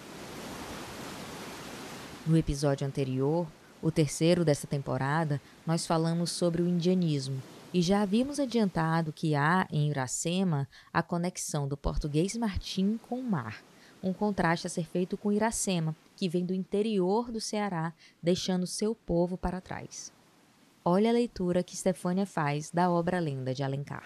No 2.27 2.38
episódio 2.38 2.86
anterior, 2.86 3.48
o 3.82 3.89
terceiro 3.89 4.46
dessa 4.46 4.67
temporada, 4.67 5.41
nós 5.65 5.88
falamos 5.88 6.29
sobre 6.29 6.62
o 6.62 6.67
indianismo, 6.67 7.41
e 7.74 7.82
já 7.82 8.03
havíamos 8.03 8.39
adiantado 8.39 9.12
que 9.12 9.34
há 9.34 9.67
em 9.72 9.89
Iracema 9.89 10.70
a 10.93 11.01
conexão 11.01 11.67
do 11.67 11.75
português 11.75 12.38
Martim 12.38 13.00
com 13.10 13.20
o 13.20 13.24
mar 13.24 13.73
um 14.03 14.12
contraste 14.12 14.67
a 14.67 14.69
ser 14.69 14.86
feito 14.86 15.17
com 15.17 15.31
Iracema, 15.31 15.95
que 16.17 16.27
vem 16.27 16.45
do 16.45 16.53
interior 16.53 17.31
do 17.31 17.39
Ceará, 17.39 17.93
deixando 18.22 18.67
seu 18.67 18.93
povo 18.93 19.38
para 19.38 19.62
trás. 19.62 20.12
Olha 20.83 21.10
a 21.10 21.13
leitura 21.13 21.63
que 21.63 21.77
Stefânia 21.77 22.25
faz 22.25 22.69
da 22.69 22.91
obra 22.91 23.17
Lenda 23.17 23.53
de 23.53 23.63
Alencar. 23.63 24.03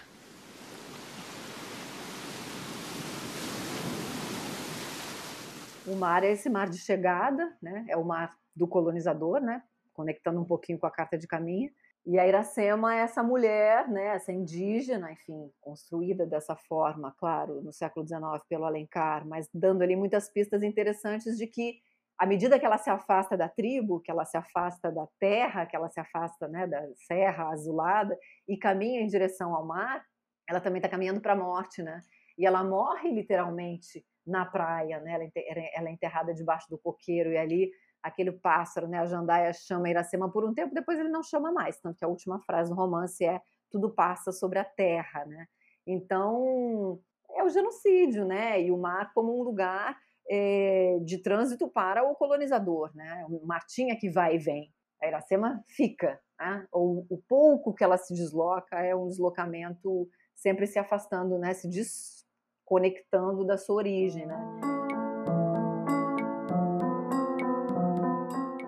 O 5.84 5.96
mar 5.96 6.22
é 6.22 6.30
esse 6.30 6.48
mar 6.48 6.68
de 6.68 6.78
chegada, 6.78 7.52
né? 7.60 7.84
É 7.88 7.96
o 7.96 8.04
mar 8.04 8.36
do 8.54 8.68
colonizador, 8.68 9.40
né? 9.40 9.62
Conectando 9.92 10.38
um 10.38 10.44
pouquinho 10.44 10.78
com 10.78 10.86
a 10.86 10.90
carta 10.90 11.18
de 11.18 11.26
caminho. 11.26 11.70
E 12.10 12.18
a 12.18 12.26
Iracema 12.26 12.94
é 12.94 13.00
essa 13.00 13.22
mulher, 13.22 13.86
né? 13.86 14.16
Essa 14.16 14.32
indígena, 14.32 15.12
enfim, 15.12 15.52
construída 15.60 16.24
dessa 16.24 16.56
forma, 16.56 17.14
claro, 17.18 17.60
no 17.60 17.70
século 17.70 18.08
XIX 18.08 18.42
pelo 18.48 18.64
Alencar, 18.64 19.28
mas 19.28 19.46
dando 19.52 19.82
ali 19.82 19.94
muitas 19.94 20.32
pistas 20.32 20.62
interessantes 20.62 21.36
de 21.36 21.46
que 21.46 21.74
à 22.16 22.24
medida 22.24 22.58
que 22.58 22.64
ela 22.64 22.78
se 22.78 22.88
afasta 22.88 23.36
da 23.36 23.46
tribo, 23.46 24.00
que 24.00 24.10
ela 24.10 24.24
se 24.24 24.38
afasta 24.38 24.90
da 24.90 25.06
terra, 25.20 25.66
que 25.66 25.76
ela 25.76 25.90
se 25.90 26.00
afasta 26.00 26.48
né, 26.48 26.66
da 26.66 26.82
serra 26.96 27.50
azulada 27.50 28.18
e 28.48 28.56
caminha 28.56 29.02
em 29.02 29.06
direção 29.06 29.54
ao 29.54 29.66
mar, 29.66 30.02
ela 30.48 30.62
também 30.62 30.78
está 30.78 30.88
caminhando 30.88 31.20
para 31.20 31.34
a 31.34 31.36
morte, 31.36 31.82
né? 31.82 32.00
E 32.38 32.46
ela 32.46 32.64
morre 32.64 33.12
literalmente 33.12 34.02
na 34.26 34.46
praia, 34.46 34.98
né? 35.00 35.30
Ela 35.74 35.90
é 35.90 35.92
enterrada 35.92 36.32
debaixo 36.32 36.70
do 36.70 36.78
coqueiro 36.78 37.32
e 37.32 37.36
ali 37.36 37.70
aquele 38.02 38.32
pássaro, 38.32 38.88
né? 38.88 38.98
A 38.98 39.06
jandaia 39.06 39.52
chama 39.52 39.88
Iracema 39.88 40.30
por 40.30 40.44
um 40.44 40.54
tempo, 40.54 40.74
depois 40.74 40.98
ele 40.98 41.08
não 41.08 41.22
chama 41.22 41.52
mais, 41.52 41.80
tanto 41.80 41.98
que 41.98 42.04
a 42.04 42.08
última 42.08 42.40
frase 42.40 42.70
do 42.70 42.76
romance 42.76 43.24
é 43.24 43.40
tudo 43.70 43.90
passa 43.90 44.32
sobre 44.32 44.58
a 44.58 44.64
terra, 44.64 45.24
né? 45.26 45.46
Então 45.86 47.00
é 47.36 47.42
o 47.42 47.48
genocídio, 47.48 48.24
né? 48.24 48.62
E 48.62 48.70
o 48.70 48.78
mar 48.78 49.12
como 49.12 49.38
um 49.38 49.42
lugar 49.42 49.96
é, 50.28 50.98
de 51.02 51.18
trânsito 51.22 51.68
para 51.68 52.02
o 52.04 52.14
colonizador, 52.14 52.90
né? 52.94 53.24
O 53.28 53.46
Martinha 53.46 53.96
que 53.98 54.10
vai 54.10 54.36
e 54.36 54.38
vem, 54.38 54.72
a 55.02 55.06
Iracema 55.06 55.62
fica, 55.68 56.20
né? 56.38 56.66
Ou 56.72 57.06
o 57.08 57.18
pouco 57.28 57.74
que 57.74 57.84
ela 57.84 57.96
se 57.96 58.14
desloca 58.14 58.78
é 58.80 58.94
um 58.94 59.08
deslocamento 59.08 60.08
sempre 60.34 60.66
se 60.66 60.78
afastando, 60.78 61.38
né? 61.38 61.54
Se 61.54 61.68
desconectando 61.68 63.44
da 63.44 63.56
sua 63.56 63.76
origem, 63.76 64.26
né? 64.26 64.77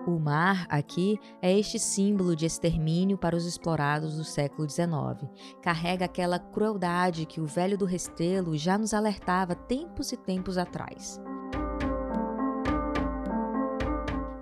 O 0.07 0.17
mar, 0.17 0.65
aqui, 0.67 1.19
é 1.41 1.55
este 1.55 1.77
símbolo 1.77 2.35
de 2.35 2.47
extermínio 2.47 3.19
para 3.19 3.35
os 3.35 3.45
explorados 3.45 4.17
do 4.17 4.23
século 4.23 4.67
XIX. 4.67 5.29
Carrega 5.61 6.05
aquela 6.05 6.39
crueldade 6.39 7.27
que 7.27 7.39
o 7.39 7.45
velho 7.45 7.77
do 7.77 7.85
Restelo 7.85 8.57
já 8.57 8.79
nos 8.79 8.95
alertava 8.95 9.53
tempos 9.53 10.11
e 10.11 10.17
tempos 10.17 10.57
atrás. 10.57 11.21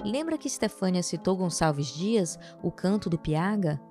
Lembra 0.06 0.38
que 0.38 0.50
Stefânia 0.50 1.04
citou 1.04 1.36
Gonçalves 1.36 1.88
Dias, 1.88 2.40
o 2.64 2.72
canto 2.72 3.10
do 3.10 3.20
Piaga? 3.20 3.82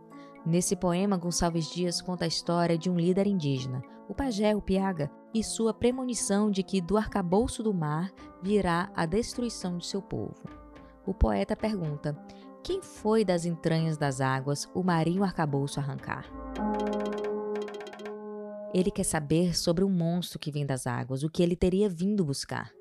Nesse 0.46 0.74
poema, 0.74 1.18
Gonçalves 1.18 1.70
Dias 1.70 2.00
conta 2.00 2.24
a 2.24 2.28
história 2.28 2.78
de 2.78 2.88
um 2.88 2.96
líder 2.96 3.26
indígena, 3.26 3.82
o 4.08 4.14
pajé, 4.14 4.56
o 4.56 4.62
Piaga, 4.62 5.10
e 5.34 5.44
sua 5.44 5.74
premonição 5.74 6.50
de 6.50 6.62
que 6.62 6.80
do 6.80 6.96
arcabouço 6.96 7.62
do 7.62 7.74
mar 7.74 8.10
virá 8.42 8.90
a 8.96 9.04
destruição 9.04 9.76
de 9.76 9.84
seu 9.84 10.00
povo. 10.00 10.57
O 11.08 11.14
poeta 11.14 11.56
pergunta: 11.56 12.14
quem 12.62 12.82
foi 12.82 13.24
das 13.24 13.46
entranhas 13.46 13.96
das 13.96 14.20
águas 14.20 14.68
o 14.74 14.82
marinho 14.82 15.24
arcabouço 15.24 15.80
arrancar? 15.80 16.26
Ele 18.74 18.90
quer 18.90 19.04
saber 19.04 19.56
sobre 19.56 19.82
o 19.82 19.88
monstro 19.88 20.38
que 20.38 20.50
vem 20.50 20.66
das 20.66 20.86
águas, 20.86 21.22
o 21.22 21.30
que 21.30 21.42
ele 21.42 21.56
teria 21.56 21.88
vindo 21.88 22.22
buscar. 22.26 22.74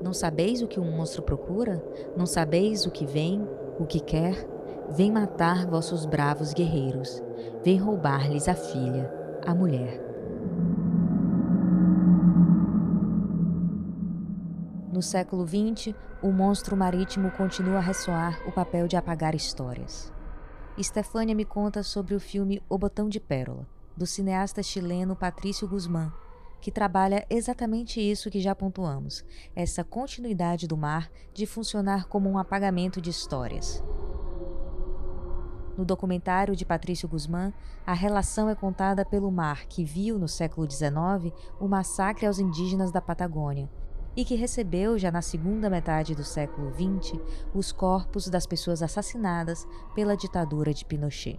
Não 0.00 0.12
sabeis 0.12 0.62
o 0.62 0.68
que 0.68 0.78
um 0.78 0.96
monstro 0.96 1.20
procura? 1.20 1.84
Não 2.16 2.26
sabeis 2.26 2.86
o 2.86 2.92
que 2.92 3.04
vem, 3.04 3.42
o 3.76 3.84
que 3.84 3.98
quer? 3.98 4.57
Vem 4.90 5.12
matar 5.12 5.66
vossos 5.66 6.06
bravos 6.06 6.54
guerreiros. 6.54 7.22
Vem 7.62 7.78
roubar-lhes 7.78 8.48
a 8.48 8.54
filha, 8.54 9.12
a 9.46 9.54
mulher. 9.54 10.00
No 14.90 15.02
século 15.02 15.46
XX, 15.46 15.94
o 16.22 16.32
monstro 16.32 16.76
marítimo 16.76 17.30
continua 17.32 17.76
a 17.76 17.82
ressoar 17.82 18.40
o 18.48 18.52
papel 18.52 18.88
de 18.88 18.96
apagar 18.96 19.34
histórias. 19.34 20.12
Estefânia 20.76 21.34
me 21.34 21.44
conta 21.44 21.82
sobre 21.82 22.14
o 22.14 22.20
filme 22.20 22.62
O 22.68 22.78
Botão 22.78 23.08
de 23.08 23.20
Pérola, 23.20 23.68
do 23.96 24.06
cineasta 24.06 24.62
chileno 24.62 25.14
Patrício 25.14 25.68
Guzmán, 25.68 26.10
que 26.60 26.72
trabalha 26.72 27.26
exatamente 27.28 28.00
isso 28.00 28.30
que 28.30 28.40
já 28.40 28.54
pontuamos, 28.54 29.24
essa 29.54 29.84
continuidade 29.84 30.66
do 30.66 30.76
mar 30.76 31.10
de 31.34 31.46
funcionar 31.46 32.08
como 32.08 32.28
um 32.28 32.38
apagamento 32.38 33.00
de 33.00 33.10
histórias. 33.10 33.84
No 35.78 35.84
documentário 35.84 36.56
de 36.56 36.66
Patrício 36.66 37.08
Guzmán, 37.08 37.52
a 37.86 37.92
relação 37.92 38.50
é 38.50 38.54
contada 38.56 39.04
pelo 39.04 39.30
mar 39.30 39.64
que 39.66 39.84
viu 39.84 40.18
no 40.18 40.26
século 40.26 40.68
XIX 40.68 41.32
o 41.60 41.68
massacre 41.68 42.26
aos 42.26 42.40
indígenas 42.40 42.90
da 42.90 43.00
Patagônia 43.00 43.70
e 44.16 44.24
que 44.24 44.34
recebeu 44.34 44.98
já 44.98 45.12
na 45.12 45.22
segunda 45.22 45.70
metade 45.70 46.16
do 46.16 46.24
século 46.24 46.72
XX 46.72 47.20
os 47.54 47.70
corpos 47.70 48.28
das 48.28 48.44
pessoas 48.44 48.82
assassinadas 48.82 49.68
pela 49.94 50.16
ditadura 50.16 50.74
de 50.74 50.84
Pinochet. 50.84 51.38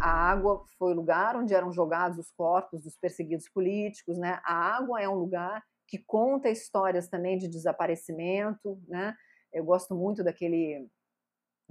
A 0.00 0.10
água 0.30 0.62
foi 0.78 0.92
o 0.92 0.96
lugar 0.96 1.36
onde 1.36 1.52
eram 1.52 1.70
jogados 1.70 2.16
os 2.16 2.30
corpos 2.30 2.84
dos 2.84 2.96
perseguidos 2.96 3.50
políticos, 3.50 4.16
né? 4.16 4.40
A 4.46 4.54
água 4.78 4.98
é 4.98 5.06
um 5.06 5.16
lugar 5.16 5.62
que 5.86 5.98
conta 5.98 6.48
histórias 6.48 7.06
também 7.06 7.36
de 7.36 7.48
desaparecimento, 7.48 8.80
né? 8.88 9.14
Eu 9.52 9.64
gosto 9.64 9.94
muito 9.94 10.22
daquele 10.22 10.88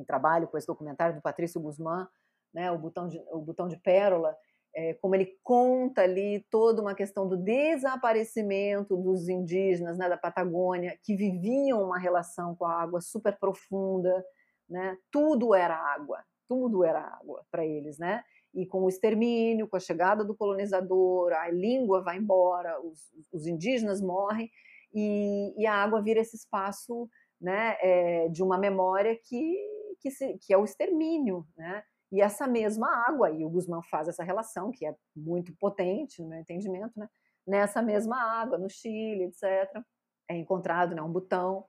trabalho 0.06 0.48
com 0.48 0.58
esse 0.58 0.68
documentário 0.68 1.16
do 1.16 1.22
Patrício 1.22 1.62
Guzmán, 1.62 2.08
né? 2.54 2.72
O 2.72 2.78
botão 2.78 3.08
de, 3.08 3.22
o 3.32 3.40
botão 3.40 3.68
de 3.68 3.78
pérola, 3.78 4.36
é, 4.76 4.94
como 4.96 5.16
ele 5.16 5.38
conta 5.44 6.02
ali 6.02 6.46
toda 6.52 6.82
uma 6.82 6.94
questão 6.94 7.28
do 7.28 7.38
desaparecimento 7.38 8.96
dos 8.96 9.28
indígenas 9.28 9.98
né, 9.98 10.08
da 10.08 10.18
Patagônia 10.18 11.00
que 11.04 11.16
viviam 11.16 11.84
uma 11.84 11.98
relação 11.98 12.56
com 12.56 12.66
a 12.66 12.82
água 12.82 13.02
super 13.02 13.38
profunda, 13.40 14.24
né? 14.70 14.98
Tudo 15.12 15.56
era 15.56 15.76
água, 15.76 16.24
tudo 16.48 16.84
era 16.84 17.00
água 17.00 17.46
para 17.50 17.66
eles, 17.66 17.98
né? 17.98 18.24
E 18.54 18.66
com 18.66 18.84
o 18.84 18.90
extermínio, 18.90 19.68
com 19.68 19.78
a 19.78 19.80
chegada 19.80 20.24
do 20.24 20.36
colonizador, 20.36 21.34
a 21.34 21.50
língua 21.50 22.02
vai 22.02 22.18
embora, 22.18 22.80
os, 22.82 23.12
os 23.32 23.46
indígenas 23.46 24.02
morrem 24.02 24.50
e, 24.94 25.54
e, 25.58 25.66
a 25.66 25.74
água 25.74 26.02
vira 26.02 26.22
esse 26.22 26.36
espaço, 26.36 27.10
né, 27.40 27.78
é, 27.82 28.30
de 28.30 28.42
uma 28.44 28.58
memória 28.58 29.16
que 29.16 29.78
que, 30.00 30.12
se, 30.12 30.38
que 30.40 30.54
é 30.54 30.58
o 30.58 30.64
extermínio, 30.64 31.46
né? 31.56 31.84
E 32.12 32.22
essa 32.22 32.48
mesma 32.48 32.88
água, 33.08 33.32
e 33.32 33.44
o 33.44 33.50
Guzmán 33.50 33.82
faz 33.84 34.08
essa 34.08 34.24
relação, 34.24 34.72
que 34.72 34.86
é 34.86 34.96
muito 35.16 35.54
potente 35.58 36.22
no 36.22 36.30
meu 36.30 36.40
entendimento, 36.40 36.98
né? 36.98 37.10
Nessa 37.46 37.82
mesma 37.82 38.18
água, 38.22 38.58
no 38.58 38.70
Chile, 38.70 39.26
etc., 39.26 39.82
é 40.30 40.36
encontrado 40.36 40.94
né, 40.94 41.02
um 41.02 41.12
botão 41.12 41.66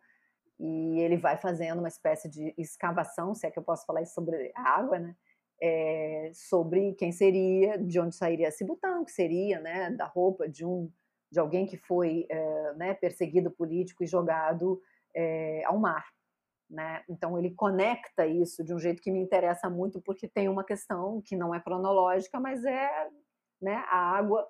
e 0.59 0.98
ele 1.00 1.16
vai 1.16 1.37
fazendo 1.37 1.78
uma 1.78 1.87
espécie 1.88 2.28
de 2.28 2.52
escavação, 2.59 3.33
se 3.33 3.46
é 3.46 3.50
que 3.50 3.59
eu 3.59 3.62
posso 3.62 3.87
falar 3.87 4.02
isso 4.02 4.14
sobre 4.14 4.52
a 4.54 4.62
água, 4.62 4.98
né? 4.98 5.16
É, 5.61 6.31
sobre 6.35 6.94
quem 6.94 7.11
seria, 7.11 7.76
de 7.78 7.98
onde 7.98 8.14
sairia 8.14 8.48
esse 8.48 8.64
botão, 8.64 9.04
que 9.04 9.11
seria, 9.11 9.61
né, 9.61 9.90
da 9.90 10.07
roupa 10.07 10.48
de 10.48 10.64
um 10.64 10.90
de 11.31 11.38
alguém 11.38 11.66
que 11.66 11.76
foi 11.76 12.26
é, 12.31 12.74
né, 12.74 12.94
perseguido 12.94 13.50
político 13.50 14.02
e 14.02 14.07
jogado 14.07 14.81
é, 15.18 15.64
ao 15.64 15.76
mar, 15.78 16.07
né? 16.70 17.02
Então 17.09 17.37
ele 17.37 17.50
conecta 17.50 18.24
isso 18.24 18.62
de 18.62 18.72
um 18.72 18.78
jeito 18.78 19.02
que 19.02 19.11
me 19.11 19.18
interessa 19.18 19.68
muito 19.68 20.00
porque 20.00 20.28
tem 20.28 20.48
uma 20.48 20.62
questão 20.62 21.20
que 21.24 21.37
não 21.37 21.52
é 21.52 21.61
cronológica, 21.61 22.38
mas 22.38 22.64
é, 22.64 23.09
né, 23.61 23.85
a 23.90 23.98
água 23.98 24.46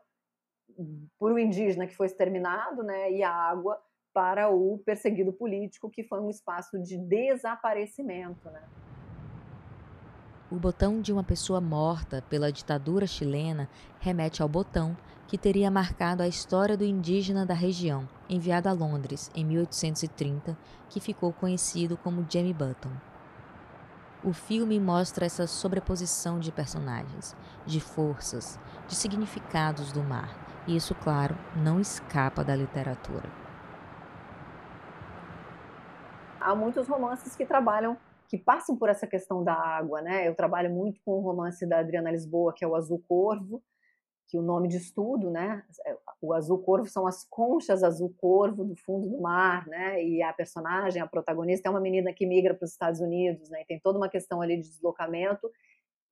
por 1.18 1.32
um 1.32 1.38
indígena 1.38 1.86
que 1.86 1.96
foi 1.96 2.06
exterminado, 2.06 2.82
né, 2.82 3.10
e 3.10 3.22
a 3.22 3.32
água 3.32 3.80
para 4.12 4.50
o 4.50 4.78
perseguido 4.84 5.32
político, 5.32 5.90
que 5.90 6.04
foi 6.04 6.20
um 6.20 6.28
espaço 6.28 6.78
de 6.82 6.98
desaparecimento. 6.98 8.50
Né? 8.50 8.62
O 10.50 10.56
botão 10.56 11.00
de 11.00 11.12
uma 11.12 11.24
pessoa 11.24 11.60
morta 11.60 12.22
pela 12.28 12.52
ditadura 12.52 13.06
chilena 13.06 13.68
remete 14.00 14.42
ao 14.42 14.48
botão 14.48 14.96
que 15.28 15.38
teria 15.38 15.70
marcado 15.70 16.24
a 16.24 16.26
história 16.26 16.76
do 16.76 16.84
indígena 16.84 17.46
da 17.46 17.54
região, 17.54 18.08
enviado 18.28 18.68
a 18.68 18.72
Londres 18.72 19.30
em 19.32 19.44
1830, 19.44 20.58
que 20.88 20.98
ficou 20.98 21.32
conhecido 21.32 21.96
como 21.96 22.26
Jamie 22.28 22.52
Button. 22.52 22.90
O 24.24 24.32
filme 24.32 24.80
mostra 24.80 25.26
essa 25.26 25.46
sobreposição 25.46 26.40
de 26.40 26.50
personagens, 26.50 27.36
de 27.64 27.78
forças, 27.78 28.58
de 28.88 28.96
significados 28.96 29.92
do 29.92 30.02
mar, 30.02 30.64
e 30.66 30.74
isso, 30.74 30.96
claro, 30.96 31.38
não 31.54 31.80
escapa 31.80 32.42
da 32.42 32.56
literatura 32.56 33.30
há 36.48 36.54
muitos 36.54 36.88
romances 36.88 37.36
que 37.36 37.44
trabalham, 37.44 37.96
que 38.26 38.38
passam 38.38 38.76
por 38.76 38.88
essa 38.88 39.06
questão 39.06 39.44
da 39.44 39.54
água, 39.54 40.00
né? 40.00 40.26
Eu 40.26 40.34
trabalho 40.34 40.70
muito 40.70 41.00
com 41.04 41.12
o 41.12 41.20
romance 41.20 41.66
da 41.66 41.80
Adriana 41.80 42.10
Lisboa, 42.10 42.54
que 42.54 42.64
é 42.64 42.68
o 42.68 42.74
Azul 42.74 43.02
Corvo, 43.08 43.62
que 44.28 44.38
o 44.38 44.42
nome 44.42 44.68
de 44.68 44.76
estudo, 44.76 45.30
né? 45.30 45.64
É, 45.86 45.96
o 46.20 46.34
azul 46.34 46.58
corvo 46.62 46.86
são 46.86 47.06
as 47.06 47.24
conchas 47.24 47.82
azul 47.82 48.14
corvo 48.18 48.64
do 48.64 48.76
fundo 48.76 49.08
do 49.08 49.20
mar, 49.20 49.66
né? 49.66 50.04
E 50.04 50.22
a 50.22 50.32
personagem, 50.32 51.00
a 51.00 51.06
protagonista, 51.06 51.68
é 51.68 51.70
uma 51.70 51.80
menina 51.80 52.12
que 52.12 52.26
migra 52.26 52.54
para 52.54 52.64
os 52.64 52.72
Estados 52.72 53.00
Unidos, 53.00 53.48
né? 53.50 53.62
E 53.62 53.64
tem 53.66 53.80
toda 53.80 53.98
uma 53.98 54.08
questão 54.08 54.42
ali 54.42 54.56
de 54.56 54.68
deslocamento 54.68 55.50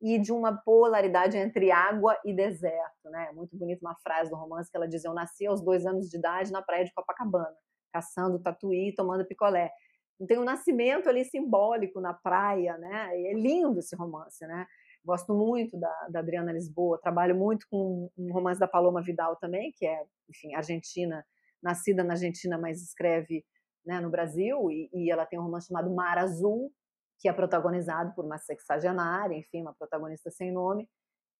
e 0.00 0.18
de 0.18 0.32
uma 0.32 0.56
polaridade 0.56 1.36
entre 1.36 1.70
água 1.70 2.18
e 2.24 2.34
deserto, 2.34 3.10
né? 3.10 3.30
Muito 3.34 3.56
bonita 3.56 3.84
uma 3.84 3.96
frase 3.96 4.30
do 4.30 4.36
romance 4.36 4.70
que 4.70 4.76
ela 4.76 4.88
diz: 4.88 5.04
"Eu 5.04 5.14
nasci 5.14 5.46
aos 5.46 5.60
dois 5.62 5.86
anos 5.86 6.08
de 6.10 6.16
idade 6.18 6.52
na 6.52 6.62
praia 6.62 6.84
de 6.84 6.92
Copacabana, 6.94 7.56
caçando 7.92 8.38
tatuí, 8.42 8.94
tomando 8.94 9.26
picolé". 9.26 9.70
Então, 10.16 10.26
tem 10.26 10.38
um 10.38 10.44
nascimento 10.44 11.08
ali 11.08 11.24
simbólico 11.24 12.00
na 12.00 12.14
praia, 12.14 12.78
né? 12.78 13.20
E 13.20 13.26
é 13.28 13.34
lindo 13.34 13.78
esse 13.80 13.94
romance, 13.96 14.46
né? 14.46 14.66
Gosto 15.06 15.32
muito 15.32 15.78
da, 15.78 16.08
da 16.10 16.18
Adriana 16.18 16.52
Lisboa, 16.52 16.98
trabalho 17.00 17.36
muito 17.36 17.64
com 17.70 18.10
um 18.18 18.32
romance 18.32 18.58
da 18.58 18.66
Paloma 18.66 19.00
Vidal 19.00 19.36
também, 19.36 19.72
que 19.76 19.86
é, 19.86 20.04
enfim, 20.28 20.52
argentina, 20.52 21.24
nascida 21.62 22.02
na 22.02 22.14
Argentina, 22.14 22.58
mas 22.58 22.82
escreve 22.82 23.44
né, 23.84 24.00
no 24.00 24.10
Brasil, 24.10 24.68
e, 24.68 24.90
e 24.92 25.08
ela 25.08 25.24
tem 25.24 25.38
um 25.38 25.44
romance 25.44 25.68
chamado 25.68 25.94
Mar 25.94 26.18
Azul, 26.18 26.72
que 27.20 27.28
é 27.28 27.32
protagonizado 27.32 28.12
por 28.16 28.24
uma 28.24 28.36
sexagenária, 28.36 29.36
enfim, 29.36 29.62
uma 29.62 29.72
protagonista 29.72 30.28
sem 30.28 30.50
nome, 30.50 30.88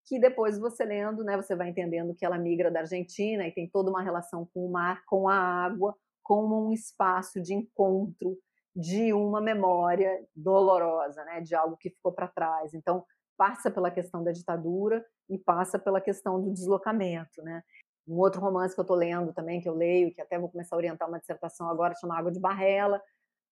que 0.05 0.17
depois 0.17 0.57
você 0.57 0.85
lendo, 0.85 1.21
né, 1.21 1.35
você 1.35 1.53
vai 1.53 1.67
entendendo 1.67 2.15
que 2.15 2.25
ela 2.25 2.37
migra 2.37 2.71
da 2.71 2.79
Argentina 2.79 3.45
e 3.45 3.51
tem 3.51 3.69
toda 3.69 3.89
uma 3.89 4.01
relação 4.01 4.47
com 4.53 4.65
o 4.65 4.71
mar, 4.71 5.03
com 5.05 5.27
a 5.27 5.35
água, 5.35 5.93
como 6.23 6.69
um 6.69 6.71
espaço 6.71 7.41
de 7.41 7.53
encontro 7.53 8.37
de 8.73 9.11
uma 9.11 9.41
memória 9.41 10.25
dolorosa, 10.33 11.21
né, 11.25 11.41
de 11.41 11.53
algo 11.53 11.75
que 11.75 11.89
ficou 11.89 12.13
para 12.13 12.29
trás. 12.29 12.73
Então, 12.73 13.03
passa 13.37 13.69
pela 13.69 13.91
questão 13.91 14.23
da 14.23 14.31
ditadura 14.31 15.05
e 15.29 15.37
passa 15.37 15.77
pela 15.77 16.01
questão 16.01 16.41
do 16.41 16.51
deslocamento, 16.51 17.41
né? 17.43 17.63
Um 18.07 18.17
outro 18.17 18.41
romance 18.41 18.73
que 18.73 18.79
eu 18.79 18.83
estou 18.83 18.95
lendo 18.95 19.33
também, 19.33 19.61
que 19.61 19.69
eu 19.69 19.75
leio, 19.75 20.13
que 20.13 20.21
até 20.21 20.39
vou 20.39 20.49
começar 20.49 20.75
a 20.75 20.77
orientar 20.77 21.07
uma 21.07 21.19
dissertação 21.19 21.69
agora, 21.69 21.93
chama 21.95 22.17
Água 22.17 22.31
de 22.31 22.39
Barrela, 22.39 23.01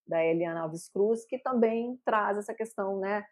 da 0.08 0.24
Eliana 0.24 0.62
Alves 0.62 0.88
Cruz, 0.88 1.26
que 1.26 1.38
também 1.38 2.00
traz 2.06 2.38
essa 2.38 2.54
questão, 2.54 3.00
né, 3.00 3.26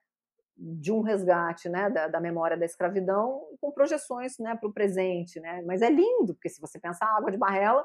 de 0.56 0.92
um 0.92 1.02
resgate, 1.02 1.70
né, 1.70 1.90
da, 1.90 2.08
da 2.08 2.20
memória 2.20 2.58
da 2.58 2.66
escravidão, 2.66 3.48
com 3.60 3.72
projeções, 3.72 4.38
né, 4.38 4.56
para 4.56 4.70
o 4.70 4.74
presente, 4.74 5.40
né? 5.40 5.64
Mas 5.66 5.82
é 5.82 5.90
lindo, 5.90 6.34
porque 6.34 6.50
se 6.50 6.62
você 6.62 6.80
pensar, 6.80 7.08
Água 7.08 7.32
de 7.32 7.38
Barrela 7.38 7.84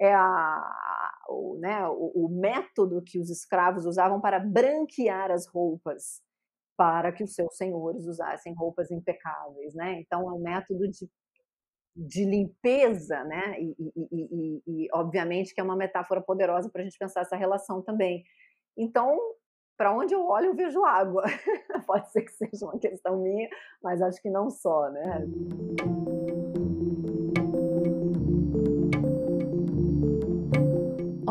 é 0.00 0.14
a, 0.14 1.20
o, 1.28 1.58
né, 1.58 1.86
o, 1.88 2.24
o 2.24 2.28
método 2.28 3.02
que 3.02 3.18
os 3.18 3.30
escravos 3.30 3.86
usavam 3.86 4.20
para 4.20 4.40
branquear 4.40 5.30
as 5.30 5.46
roupas 5.46 6.22
para 6.76 7.12
que 7.12 7.24
os 7.24 7.34
seus 7.34 7.56
senhores 7.56 8.06
usassem 8.06 8.54
roupas 8.54 8.90
impecáveis, 8.90 9.74
né? 9.74 10.00
Então 10.00 10.28
é 10.28 10.32
um 10.32 10.40
método 10.40 10.88
de, 10.88 11.08
de 11.94 12.24
limpeza, 12.24 13.22
né? 13.24 13.60
E, 13.60 13.76
e, 13.78 13.92
e, 14.12 14.62
e, 14.66 14.88
obviamente 14.92 15.54
que 15.54 15.60
é 15.60 15.64
uma 15.64 15.76
metáfora 15.76 16.20
poderosa 16.20 16.70
para 16.70 16.82
a 16.82 16.84
gente 16.84 16.98
pensar 16.98 17.22
essa 17.22 17.36
relação 17.36 17.82
também. 17.82 18.24
Então, 18.76 19.18
para 19.76 19.94
onde 19.94 20.14
eu 20.14 20.24
olho, 20.26 20.46
eu 20.46 20.54
vejo 20.54 20.84
água. 20.84 21.24
Pode 21.86 22.10
ser 22.10 22.22
que 22.22 22.32
seja 22.32 22.64
uma 22.64 22.78
questão 22.78 23.16
minha, 23.20 23.48
mas 23.82 24.00
acho 24.00 24.20
que 24.22 24.30
não 24.30 24.50
só, 24.50 24.90
né? 24.90 25.26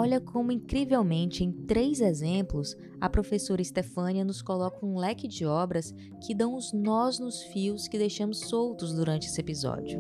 Olha 0.02 0.20
como, 0.20 0.52
incrivelmente, 0.52 1.44
em 1.44 1.52
três 1.52 2.02
exemplos, 2.02 2.76
a 3.00 3.08
professora 3.08 3.64
Stefânia 3.64 4.26
nos 4.26 4.42
coloca 4.42 4.84
um 4.84 4.98
leque 4.98 5.28
de 5.28 5.46
obras 5.46 5.94
que 6.26 6.34
dão 6.34 6.56
os 6.56 6.74
nós 6.74 7.20
nos 7.20 7.44
fios 7.44 7.88
que 7.88 8.00
deixamos 8.00 8.40
soltos 8.40 8.96
durante 8.96 9.28
esse 9.28 9.40
episódio. 9.40 10.00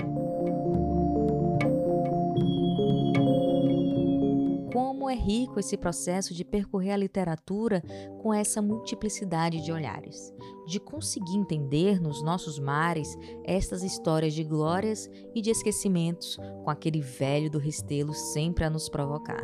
Como 4.73 5.07
é 5.07 5.13
rico 5.13 5.59
esse 5.59 5.77
processo 5.77 6.33
de 6.33 6.43
percorrer 6.43 6.93
a 6.93 6.97
literatura 6.97 7.83
com 8.23 8.33
essa 8.33 8.59
multiplicidade 8.59 9.63
de 9.63 9.71
olhares, 9.71 10.33
de 10.65 10.79
conseguir 10.79 11.37
entender 11.37 12.01
nos 12.01 12.23
nossos 12.23 12.57
mares 12.57 13.15
estas 13.43 13.83
histórias 13.83 14.33
de 14.33 14.43
glórias 14.43 15.07
e 15.35 15.43
de 15.43 15.51
esquecimentos, 15.51 16.37
com 16.63 16.71
aquele 16.71 17.01
velho 17.01 17.51
do 17.51 17.59
Restelo 17.59 18.15
sempre 18.15 18.63
a 18.63 18.69
nos 18.69 18.89
provocar. 18.89 19.43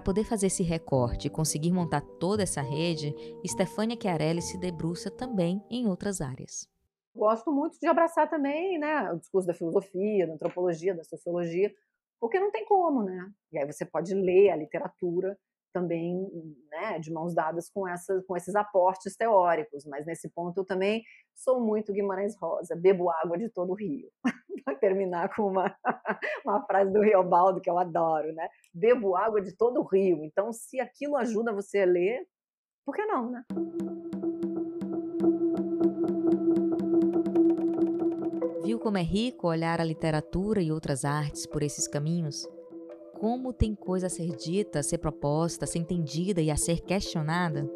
Para 0.00 0.14
poder 0.14 0.24
fazer 0.24 0.46
esse 0.46 0.62
recorte 0.62 1.26
e 1.26 1.30
conseguir 1.30 1.70
montar 1.72 2.00
toda 2.00 2.42
essa 2.42 2.62
rede, 2.62 3.14
Stefania 3.46 3.98
Chiarelli 4.00 4.40
se 4.40 4.56
debruça 4.56 5.10
também 5.10 5.62
em 5.68 5.86
outras 5.86 6.22
áreas. 6.22 6.66
Gosto 7.14 7.52
muito 7.52 7.78
de 7.78 7.86
abraçar 7.86 8.26
também 8.30 8.78
né, 8.78 9.12
o 9.12 9.18
discurso 9.18 9.46
da 9.46 9.52
filosofia, 9.52 10.26
da 10.26 10.32
antropologia, 10.32 10.94
da 10.94 11.04
sociologia, 11.04 11.70
porque 12.18 12.40
não 12.40 12.50
tem 12.50 12.64
como, 12.64 13.02
né? 13.02 13.30
E 13.52 13.58
aí 13.58 13.70
você 13.70 13.84
pode 13.84 14.14
ler 14.14 14.48
a 14.48 14.56
literatura 14.56 15.38
também 15.72 16.28
né, 16.70 16.98
de 16.98 17.12
mãos 17.12 17.34
dadas 17.34 17.70
com, 17.70 17.86
essa, 17.86 18.22
com 18.26 18.36
esses 18.36 18.54
aportes 18.54 19.16
teóricos, 19.16 19.84
mas 19.84 20.06
nesse 20.06 20.28
ponto 20.28 20.60
eu 20.60 20.64
também 20.64 21.02
sou 21.34 21.60
muito 21.60 21.92
Guimarães 21.92 22.36
Rosa, 22.36 22.76
bebo 22.76 23.10
água 23.10 23.38
de 23.38 23.48
todo 23.48 23.70
o 23.70 23.74
rio. 23.74 24.10
Para 24.64 24.74
terminar 24.74 25.34
com 25.34 25.46
uma, 25.46 25.74
uma 26.44 26.64
frase 26.66 26.92
do 26.92 27.00
Riobaldo 27.00 27.60
que 27.60 27.70
eu 27.70 27.78
adoro, 27.78 28.32
né? 28.34 28.48
Bebo 28.74 29.16
água 29.16 29.40
de 29.40 29.56
todo 29.56 29.80
o 29.80 29.84
rio. 29.84 30.22
Então, 30.22 30.52
se 30.52 30.78
aquilo 30.78 31.16
ajuda 31.16 31.52
você 31.52 31.80
a 31.80 31.86
ler, 31.86 32.26
por 32.84 32.94
que 32.94 33.04
não, 33.06 33.30
né? 33.30 33.44
Viu 38.62 38.78
como 38.78 38.98
é 38.98 39.02
rico 39.02 39.48
olhar 39.48 39.80
a 39.80 39.84
literatura 39.84 40.60
e 40.60 40.70
outras 40.70 41.04
artes 41.04 41.46
por 41.46 41.62
esses 41.62 41.88
caminhos? 41.88 42.46
Como 43.20 43.52
tem 43.52 43.74
coisa 43.74 44.06
a 44.06 44.10
ser 44.10 44.34
dita, 44.34 44.78
a 44.78 44.82
ser 44.82 44.96
proposta, 44.96 45.66
a 45.66 45.68
ser 45.68 45.78
entendida 45.78 46.40
e 46.40 46.50
a 46.50 46.56
ser 46.56 46.80
questionada? 46.80 47.70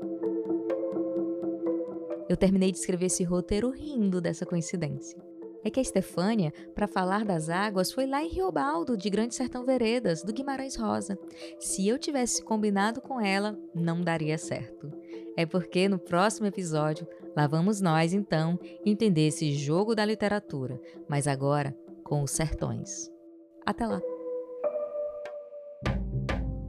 Eu 2.26 2.34
terminei 2.34 2.72
de 2.72 2.78
escrever 2.78 3.06
esse 3.06 3.22
roteiro 3.24 3.68
rindo 3.68 4.22
dessa 4.22 4.46
coincidência. 4.46 5.22
É 5.62 5.68
que 5.68 5.78
a 5.78 5.82
Estefânia, 5.82 6.50
para 6.74 6.88
falar 6.88 7.26
das 7.26 7.50
águas, 7.50 7.92
foi 7.92 8.06
lá 8.06 8.22
em 8.22 8.28
Riobaldo, 8.28 8.96
de 8.96 9.10
Grande 9.10 9.34
Sertão 9.34 9.66
Veredas, 9.66 10.22
do 10.22 10.32
Guimarães 10.32 10.76
Rosa. 10.76 11.18
Se 11.58 11.86
eu 11.86 11.98
tivesse 11.98 12.42
combinado 12.42 13.02
com 13.02 13.20
ela, 13.20 13.58
não 13.74 14.00
daria 14.00 14.38
certo. 14.38 14.90
É 15.36 15.44
porque 15.44 15.90
no 15.90 15.98
próximo 15.98 16.46
episódio, 16.46 17.06
lá 17.36 17.46
vamos 17.46 17.82
nós, 17.82 18.14
então, 18.14 18.58
entender 18.84 19.26
esse 19.26 19.52
jogo 19.52 19.94
da 19.94 20.06
literatura, 20.06 20.80
mas 21.06 21.28
agora 21.28 21.76
com 22.02 22.22
os 22.22 22.30
sertões. 22.30 23.10
Até 23.66 23.86
lá! 23.86 24.13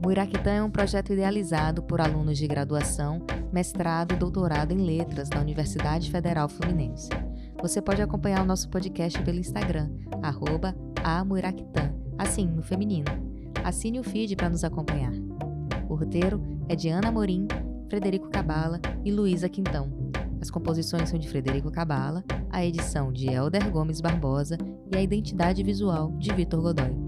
O 0.06 0.12
Iraquitã 0.12 0.50
é 0.52 0.62
um 0.62 0.70
projeto 0.70 1.12
idealizado 1.12 1.82
por 1.82 2.00
alunos 2.00 2.38
de 2.38 2.46
graduação, 2.46 3.20
mestrado 3.52 4.14
e 4.14 4.16
doutorado 4.16 4.70
em 4.70 4.86
letras 4.86 5.28
da 5.28 5.40
Universidade 5.40 6.12
Federal 6.12 6.48
Fluminense. 6.48 7.08
Você 7.60 7.82
pode 7.82 8.00
acompanhar 8.00 8.44
o 8.44 8.46
nosso 8.46 8.68
podcast 8.68 9.20
pelo 9.24 9.40
Instagram, 9.40 9.90
arroba 10.22 10.76
assim, 12.16 12.46
no 12.46 12.62
feminino. 12.62 13.08
Assine 13.64 13.98
o 13.98 14.04
feed 14.04 14.36
para 14.36 14.48
nos 14.48 14.62
acompanhar. 14.62 15.12
O 15.88 15.96
roteiro 15.96 16.40
é 16.68 16.76
de 16.76 16.88
Ana 16.88 17.10
Morim, 17.10 17.48
Frederico 17.88 18.30
Cabala 18.30 18.80
e 19.04 19.10
Luísa 19.10 19.48
Quintão. 19.48 19.90
As 20.40 20.52
composições 20.52 21.08
são 21.08 21.18
de 21.18 21.28
Frederico 21.28 21.72
Cabala, 21.72 22.22
a 22.48 22.64
edição 22.64 23.12
de 23.12 23.28
Elder 23.28 23.68
Gomes 23.72 24.00
Barbosa 24.00 24.56
e 24.88 24.96
a 24.96 25.02
identidade 25.02 25.64
visual 25.64 26.12
de 26.16 26.32
Vitor 26.32 26.62
Godoy. 26.62 27.05